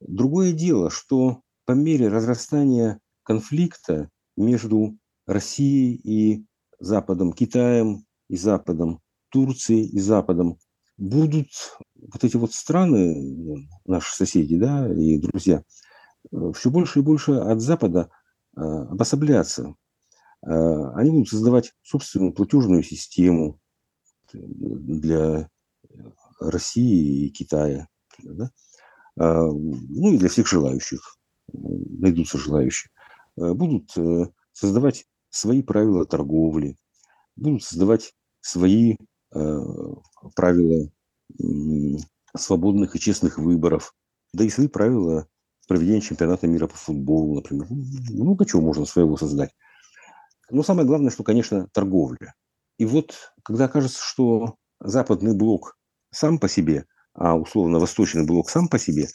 Другое 0.00 0.52
дело, 0.52 0.90
что 0.90 1.42
по 1.64 1.72
мере 1.72 2.08
разрастания 2.08 3.00
конфликта 3.24 4.10
между 4.36 4.96
Россией 5.26 5.96
и 5.96 6.46
Западом, 6.78 7.32
Китаем 7.32 8.06
и 8.28 8.36
Западом, 8.36 9.00
Турцией 9.30 9.88
и 9.88 9.98
Западом, 9.98 10.58
будут 10.96 11.48
вот 12.00 12.24
эти 12.24 12.36
вот 12.36 12.52
страны, 12.52 13.68
наши 13.84 14.14
соседи 14.14 14.56
да, 14.56 14.92
и 14.92 15.18
друзья, 15.18 15.62
все 16.54 16.70
больше 16.70 17.00
и 17.00 17.02
больше 17.02 17.32
от 17.32 17.60
Запада 17.60 18.10
а, 18.56 18.82
обособляться. 18.82 19.74
А, 20.42 20.94
они 20.94 21.10
будут 21.10 21.28
создавать 21.28 21.74
собственную 21.82 22.32
платежную 22.32 22.82
систему 22.82 23.60
для 24.32 25.48
России 26.38 27.26
и 27.26 27.30
Китая. 27.30 27.88
Да? 28.22 28.50
Ну 29.16 30.12
и 30.12 30.18
для 30.18 30.28
всех 30.28 30.46
желающих. 30.46 31.16
Найдутся 31.52 32.38
желающие. 32.38 32.90
Будут 33.36 33.96
э, 33.96 34.26
создавать 34.52 35.06
свои 35.30 35.62
правила 35.62 36.04
торговли, 36.04 36.76
будут 37.34 37.62
создавать 37.62 38.12
свои 38.40 38.96
э, 39.32 39.60
правила 40.36 40.90
свободных 42.36 42.94
и 42.94 43.00
честных 43.00 43.38
выборов, 43.38 43.94
да 44.32 44.44
и 44.44 44.50
свои 44.50 44.68
правила 44.68 45.28
проведения 45.66 46.00
чемпионата 46.00 46.46
мира 46.46 46.66
по 46.66 46.76
футболу, 46.76 47.34
например. 47.34 47.66
Много 47.70 48.46
чего 48.46 48.62
можно 48.62 48.86
своего 48.86 49.16
создать. 49.16 49.50
Но 50.50 50.62
самое 50.62 50.86
главное, 50.86 51.10
что, 51.10 51.24
конечно, 51.24 51.68
торговля. 51.72 52.34
И 52.78 52.86
вот, 52.86 53.32
когда 53.42 53.68
кажется, 53.68 54.00
что 54.02 54.56
западный 54.80 55.36
блок 55.36 55.76
сам 56.10 56.38
по 56.38 56.48
себе, 56.48 56.86
а 57.12 57.36
условно 57.36 57.78
восточный 57.78 58.24
блок 58.24 58.48
сам 58.48 58.68
по 58.68 58.78
себе, 58.78 59.08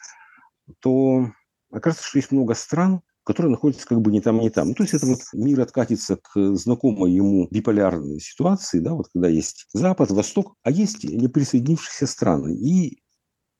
то 0.80 1.32
окажется, 1.72 2.06
что 2.06 2.20
есть 2.20 2.32
много 2.32 2.54
стран, 2.54 3.02
которые 3.24 3.52
находятся 3.52 3.88
как 3.88 4.02
бы 4.02 4.12
не 4.12 4.22
там, 4.22 4.40
не 4.40 4.50
там. 4.50 4.70
Ну, 4.70 4.74
то 4.74 4.84
есть 4.84 4.94
это 4.94 5.06
вот 5.06 5.20
мир 5.34 5.62
откатится 5.62 6.18
к 6.18 6.56
знакомой 6.56 7.12
ему 7.12 7.48
биполярной 7.50 8.20
ситуации, 8.20 8.80
да, 8.80 8.94
вот 8.94 9.08
когда 9.14 9.30
есть 9.30 9.68
Запад, 9.74 10.12
Восток, 10.12 10.56
а 10.64 10.72
есть 10.72 11.04
неприсоединившиеся 11.04 12.08
страны. 12.08 12.54
И 12.56 13.02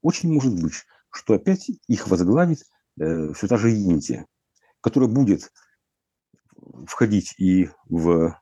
очень 0.02 0.32
может 0.32 0.62
быть, 0.62 0.84
что 1.10 1.34
опять 1.34 1.70
их 1.88 2.08
возглавит 2.08 2.64
э, 3.00 3.34
все 3.34 3.48
та 3.48 3.58
же 3.58 3.74
Индия, 3.74 4.26
которая 4.82 5.10
будет 5.10 5.52
входить 6.86 7.34
и 7.38 7.70
в 7.88 8.38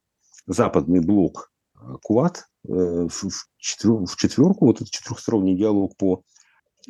западный 0.48 1.02
блок 1.02 1.52
э, 1.76 1.80
КУАТ, 2.02 2.46
э, 2.68 3.08
в, 3.08 3.48
четверку, 3.58 4.66
вот 4.66 4.78
этот 4.78 4.90
четырехсторонний 4.90 5.56
диалог 5.56 5.96
по, 5.98 6.24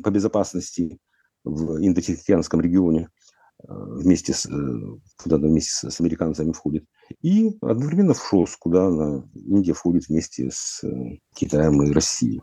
по 0.02 0.10
безопасности 0.10 0.98
в 1.44 1.84
Индо-Тихоокеанском 1.84 2.60
регионе 2.60 3.10
вместе 3.68 4.32
с, 4.32 4.48
куда 5.22 5.36
она 5.36 5.48
вместе 5.48 5.90
с 5.90 6.00
американцами 6.00 6.52
входит, 6.52 6.84
и 7.20 7.56
одновременно 7.60 8.14
в 8.14 8.24
ШОС, 8.24 8.56
куда 8.56 8.86
она, 8.86 9.24
Индия 9.34 9.72
входит 9.72 10.08
вместе 10.08 10.50
с 10.50 10.82
Китаем 11.34 11.82
и 11.82 11.92
Россией. 11.92 12.42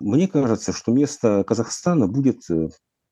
Мне 0.00 0.28
кажется, 0.28 0.72
что 0.72 0.92
место 0.92 1.44
Казахстана 1.44 2.06
будет 2.06 2.42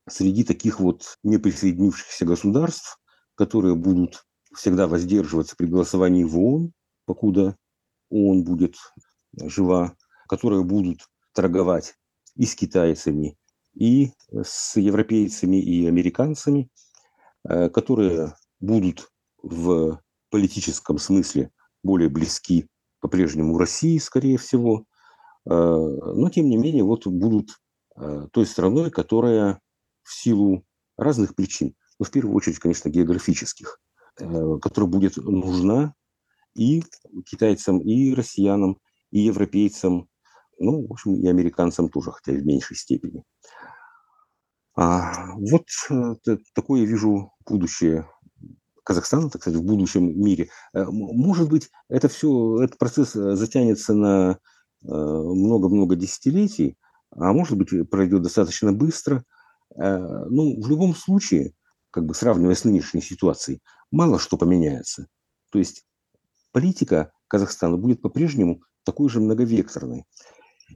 среди 0.09 0.45
таких 0.45 0.81
вот 0.81 1.19
неприсоединившихся 1.25 2.25
государств, 2.25 2.99
которые 3.35 3.75
будут 3.75 4.25
всегда 4.55 4.87
воздерживаться 4.87 5.57
при 5.57 5.67
голосовании 5.67 6.25
в 6.25 6.39
ООН, 6.39 6.73
покуда 7.05 7.57
ООН 8.11 8.45
будет 8.45 8.77
жива, 9.37 9.97
которые 10.29 10.65
будут 10.65 11.01
торговать 11.35 11.95
и 12.37 12.47
с 12.47 12.55
китайцами, 12.55 13.37
и 13.75 14.13
с 14.33 14.77
европейцами, 14.77 15.57
и 15.57 15.87
американцами, 15.87 16.63
э, 16.63 16.86
которые 17.47 18.35
будут 18.61 19.11
в 19.43 20.01
политическом 20.31 20.99
смысле 20.99 21.51
более 21.83 22.09
близки 22.09 22.69
по-прежнему 23.01 23.59
России, 23.59 23.99
скорее 23.99 24.39
всего, 24.39 24.85
э, 25.49 25.51
но 25.51 26.29
тем 26.31 26.49
не 26.49 26.57
менее 26.57 26.85
вот 26.85 27.07
будут 27.07 27.51
э, 27.97 28.27
той 28.33 28.47
страной, 28.47 28.91
которая 28.91 29.61
в 30.03 30.13
силу 30.13 30.65
разных 30.97 31.35
причин, 31.35 31.75
но 31.99 32.05
в 32.05 32.11
первую 32.11 32.35
очередь, 32.35 32.59
конечно, 32.59 32.89
географических, 32.89 33.81
Э, 34.19 34.59
которая 34.63 34.91
будет 34.91 35.17
нужна 35.17 35.95
и 36.55 36.83
китайцам, 37.27 37.81
и 37.81 38.15
россиянам, 38.15 38.79
и 39.11 39.21
европейцам, 39.21 40.09
ну, 40.59 40.87
в 40.87 40.93
общем, 40.93 41.17
и 41.17 41.27
американцам 41.27 41.91
тоже, 41.91 42.13
хотя 42.13 42.33
и 42.33 42.41
в 42.41 42.47
меньшей 42.47 42.77
степени. 42.77 43.25
А 44.77 45.35
вот 45.37 45.65
э, 45.91 46.37
такое 46.55 46.83
я 46.83 46.87
вижу 46.87 47.33
будущее 47.49 48.09
Казахстана, 48.85 49.31
так 49.31 49.43
сказать, 49.43 49.59
в 49.59 49.65
будущем 49.65 50.21
мире. 50.21 50.51
Э, 50.75 50.85
может 50.85 51.49
быть, 51.49 51.71
это 51.89 52.09
все, 52.09 52.63
этот 52.63 52.79
процесс 52.79 53.13
затянется 53.13 53.95
на 53.95 54.39
много-много 54.83 55.97
десятилетий, 55.97 56.77
а 57.11 57.33
может 57.33 57.57
быть, 57.59 57.71
пройдет 57.91 58.23
достаточно 58.23 58.73
быстро. 58.73 59.25
Ну, 59.75 60.63
в 60.63 60.69
любом 60.69 60.95
случае, 60.95 61.55
как 61.91 62.05
бы 62.05 62.15
сравнивая 62.15 62.55
с 62.55 62.63
нынешней 62.63 63.01
ситуацией, 63.01 63.63
мало 63.91 64.21
что 64.21 64.37
поменяется. 64.37 65.09
То 65.51 65.59
есть 65.59 65.87
политика 66.53 67.11
Казахстана 67.27 67.77
будет 67.77 68.01
по-прежнему 68.03 68.61
такой 68.85 69.09
же 69.09 69.21
многовекторной. 69.21 70.05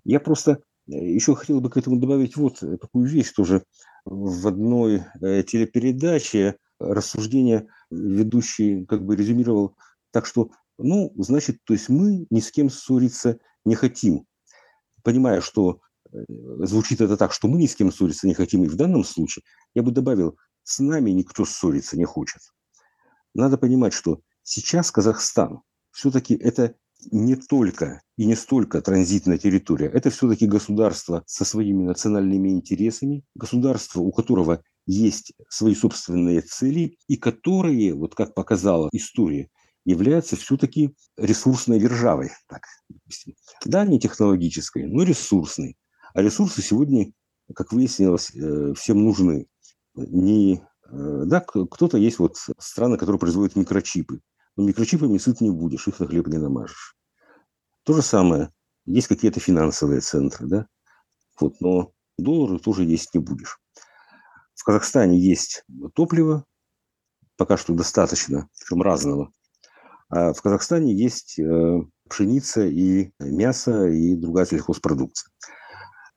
Я 0.05 0.21
просто 0.21 0.53
э, 0.53 0.57
еще 0.91 1.35
хотел 1.35 1.61
бы 1.61 1.71
к 1.71 1.77
этому 1.77 1.97
добавить 1.97 2.37
вот 2.37 2.59
такую 2.59 3.07
вещь 3.07 3.33
тоже. 3.33 3.65
В 4.05 4.47
одной 4.49 5.05
э, 5.21 5.43
телепередаче 5.43 6.57
рассуждение 6.79 7.69
ведущий 7.91 8.87
как 8.87 9.05
бы 9.05 9.15
резюмировал 9.17 9.77
так, 10.11 10.27
что, 10.27 10.51
ну, 10.79 11.13
значит, 11.17 11.59
то 11.65 11.75
есть 11.75 11.89
мы 11.89 12.27
ни 12.31 12.41
с 12.41 12.51
кем 12.51 12.71
ссориться 12.71 13.39
не 13.65 13.75
хотим. 13.75 14.27
Понимая, 15.03 15.41
что 15.41 15.81
э, 16.13 16.19
звучит 16.61 17.01
это 17.01 17.17
так, 17.17 17.33
что 17.33 17.49
мы 17.49 17.59
ни 17.59 17.67
с 17.67 17.77
кем 17.77 17.93
ссориться 17.93 18.27
не 18.27 18.35
хотим, 18.35 18.65
и 18.65 18.69
в 18.69 18.77
данном 18.77 19.05
случае 19.05 19.45
я 19.75 19.83
бы 19.83 19.93
добавил, 19.93 20.37
с 20.63 20.79
нами 20.79 21.11
никто 21.11 21.45
ссориться 21.45 21.97
не 21.97 22.05
хочет. 22.05 22.41
Надо 23.35 23.59
понимать, 23.59 23.93
что 23.93 24.21
сейчас 24.43 24.91
Казахстан 24.91 25.61
все-таки 25.93 26.35
это 26.35 26.75
не 27.11 27.37
только 27.37 28.03
и 28.17 28.27
не 28.27 28.35
столько 28.35 28.81
транзитная 28.81 29.39
территория, 29.39 29.87
это 29.87 30.11
все-таки 30.11 30.47
государство 30.47 31.23
со 31.27 31.45
своими 31.45 31.85
национальными 31.85 32.51
интересами, 32.51 33.25
государство, 33.35 34.01
у 34.01 34.13
которого 34.13 34.63
есть 34.87 35.33
свои 35.49 35.75
собственные 35.75 36.43
цели 36.43 36.97
и 37.09 37.17
которые, 37.17 37.95
вот 37.95 38.15
как 38.15 38.35
показала 38.35 38.89
история, 38.93 39.49
являются 39.85 40.37
все-таки 40.37 40.95
ресурсной 41.17 41.81
державой. 41.81 42.31
Так. 42.49 42.63
Да, 43.65 43.87
не 43.87 43.99
технологической, 43.99 44.87
но 44.87 45.03
ресурсной. 45.03 45.77
А 46.13 46.23
ресурсы 46.23 46.61
сегодня, 46.63 47.13
как 47.55 47.73
выяснилось, 47.73 48.31
э, 48.35 48.75
всем 48.75 49.05
нужны. 49.05 49.47
Не 49.95 50.63
Э, 50.91 51.23
да, 51.27 51.41
кто-то 51.41 51.97
есть 51.97 52.19
вот 52.19 52.37
страны, 52.59 52.97
которые 52.97 53.19
производят 53.19 53.57
микрочипы. 53.57 54.21
Но 54.57 54.65
микрочипами 54.65 55.19
сыт 55.19 55.41
не 55.41 55.51
будешь, 55.51 55.89
их 55.89 56.01
на 56.01 56.07
хлеб 56.07 56.27
не 56.29 56.39
намажешь. 56.39 56.97
То 57.85 57.95
же 57.95 58.03
самое. 58.03 58.53
Есть 58.85 59.09
какие-то 59.09 59.41
финансовые 59.41 60.01
центры, 60.01 60.47
да? 60.47 60.67
Вот, 61.39 61.61
но 61.61 61.93
доллары 62.19 62.59
тоже 62.59 62.85
есть 62.85 63.15
не 63.15 63.21
будешь. 63.21 63.59
В 64.55 64.65
Казахстане 64.65 65.19
есть 65.19 65.65
топливо, 65.95 66.45
пока 67.37 67.57
что 67.57 67.73
достаточно, 67.73 68.49
причем 68.59 68.83
разного. 68.83 69.33
А 70.11 70.33
в 70.33 70.43
Казахстане 70.43 70.95
есть 70.95 71.39
э, 71.39 71.79
пшеница 72.09 72.67
и 72.67 73.13
мясо 73.21 73.87
и 73.87 74.17
другая 74.17 74.45
сельхозпродукция. 74.45 75.31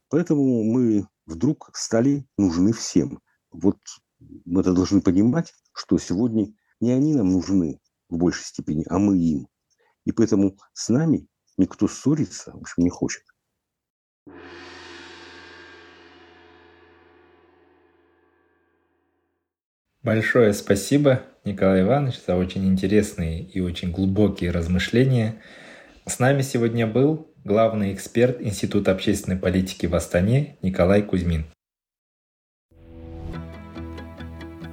Поэтому 0.10 0.64
мы 0.64 1.08
вдруг 1.26 1.70
стали 1.74 2.28
нужны 2.38 2.74
всем. 2.74 3.20
Вот 3.52 3.78
мы 4.20 4.62
это 4.62 4.74
должны 4.74 5.02
понимать, 5.02 5.54
что 5.74 5.98
сегодня 5.98 6.54
не 6.80 6.92
они 6.92 7.14
нам 7.14 7.32
нужны 7.32 7.80
в 8.14 8.18
большей 8.18 8.46
степени, 8.46 8.86
а 8.90 9.00
мы 9.00 9.18
им. 9.18 9.48
И 10.06 10.12
поэтому 10.12 10.58
с 10.74 10.90
нами 10.90 11.28
никто 11.58 11.88
ссориться, 11.88 12.52
в 12.52 12.62
общем, 12.62 12.84
не 12.84 12.90
хочет. 12.90 13.24
Большое 20.02 20.54
спасибо, 20.54 21.24
Николай 21.46 21.82
Иванович, 21.82 22.22
за 22.28 22.36
очень 22.36 22.66
интересные 22.68 23.42
и 23.42 23.62
очень 23.62 23.92
глубокие 23.92 24.52
размышления. 24.52 25.42
С 26.06 26.20
нами 26.20 26.42
сегодня 26.42 26.86
был 26.86 27.34
главный 27.46 27.94
эксперт 27.94 28.42
Института 28.42 28.92
общественной 28.92 29.38
политики 29.38 29.86
в 29.86 29.96
Астане 29.96 30.58
Николай 30.62 31.02
Кузьмин. 31.04 31.46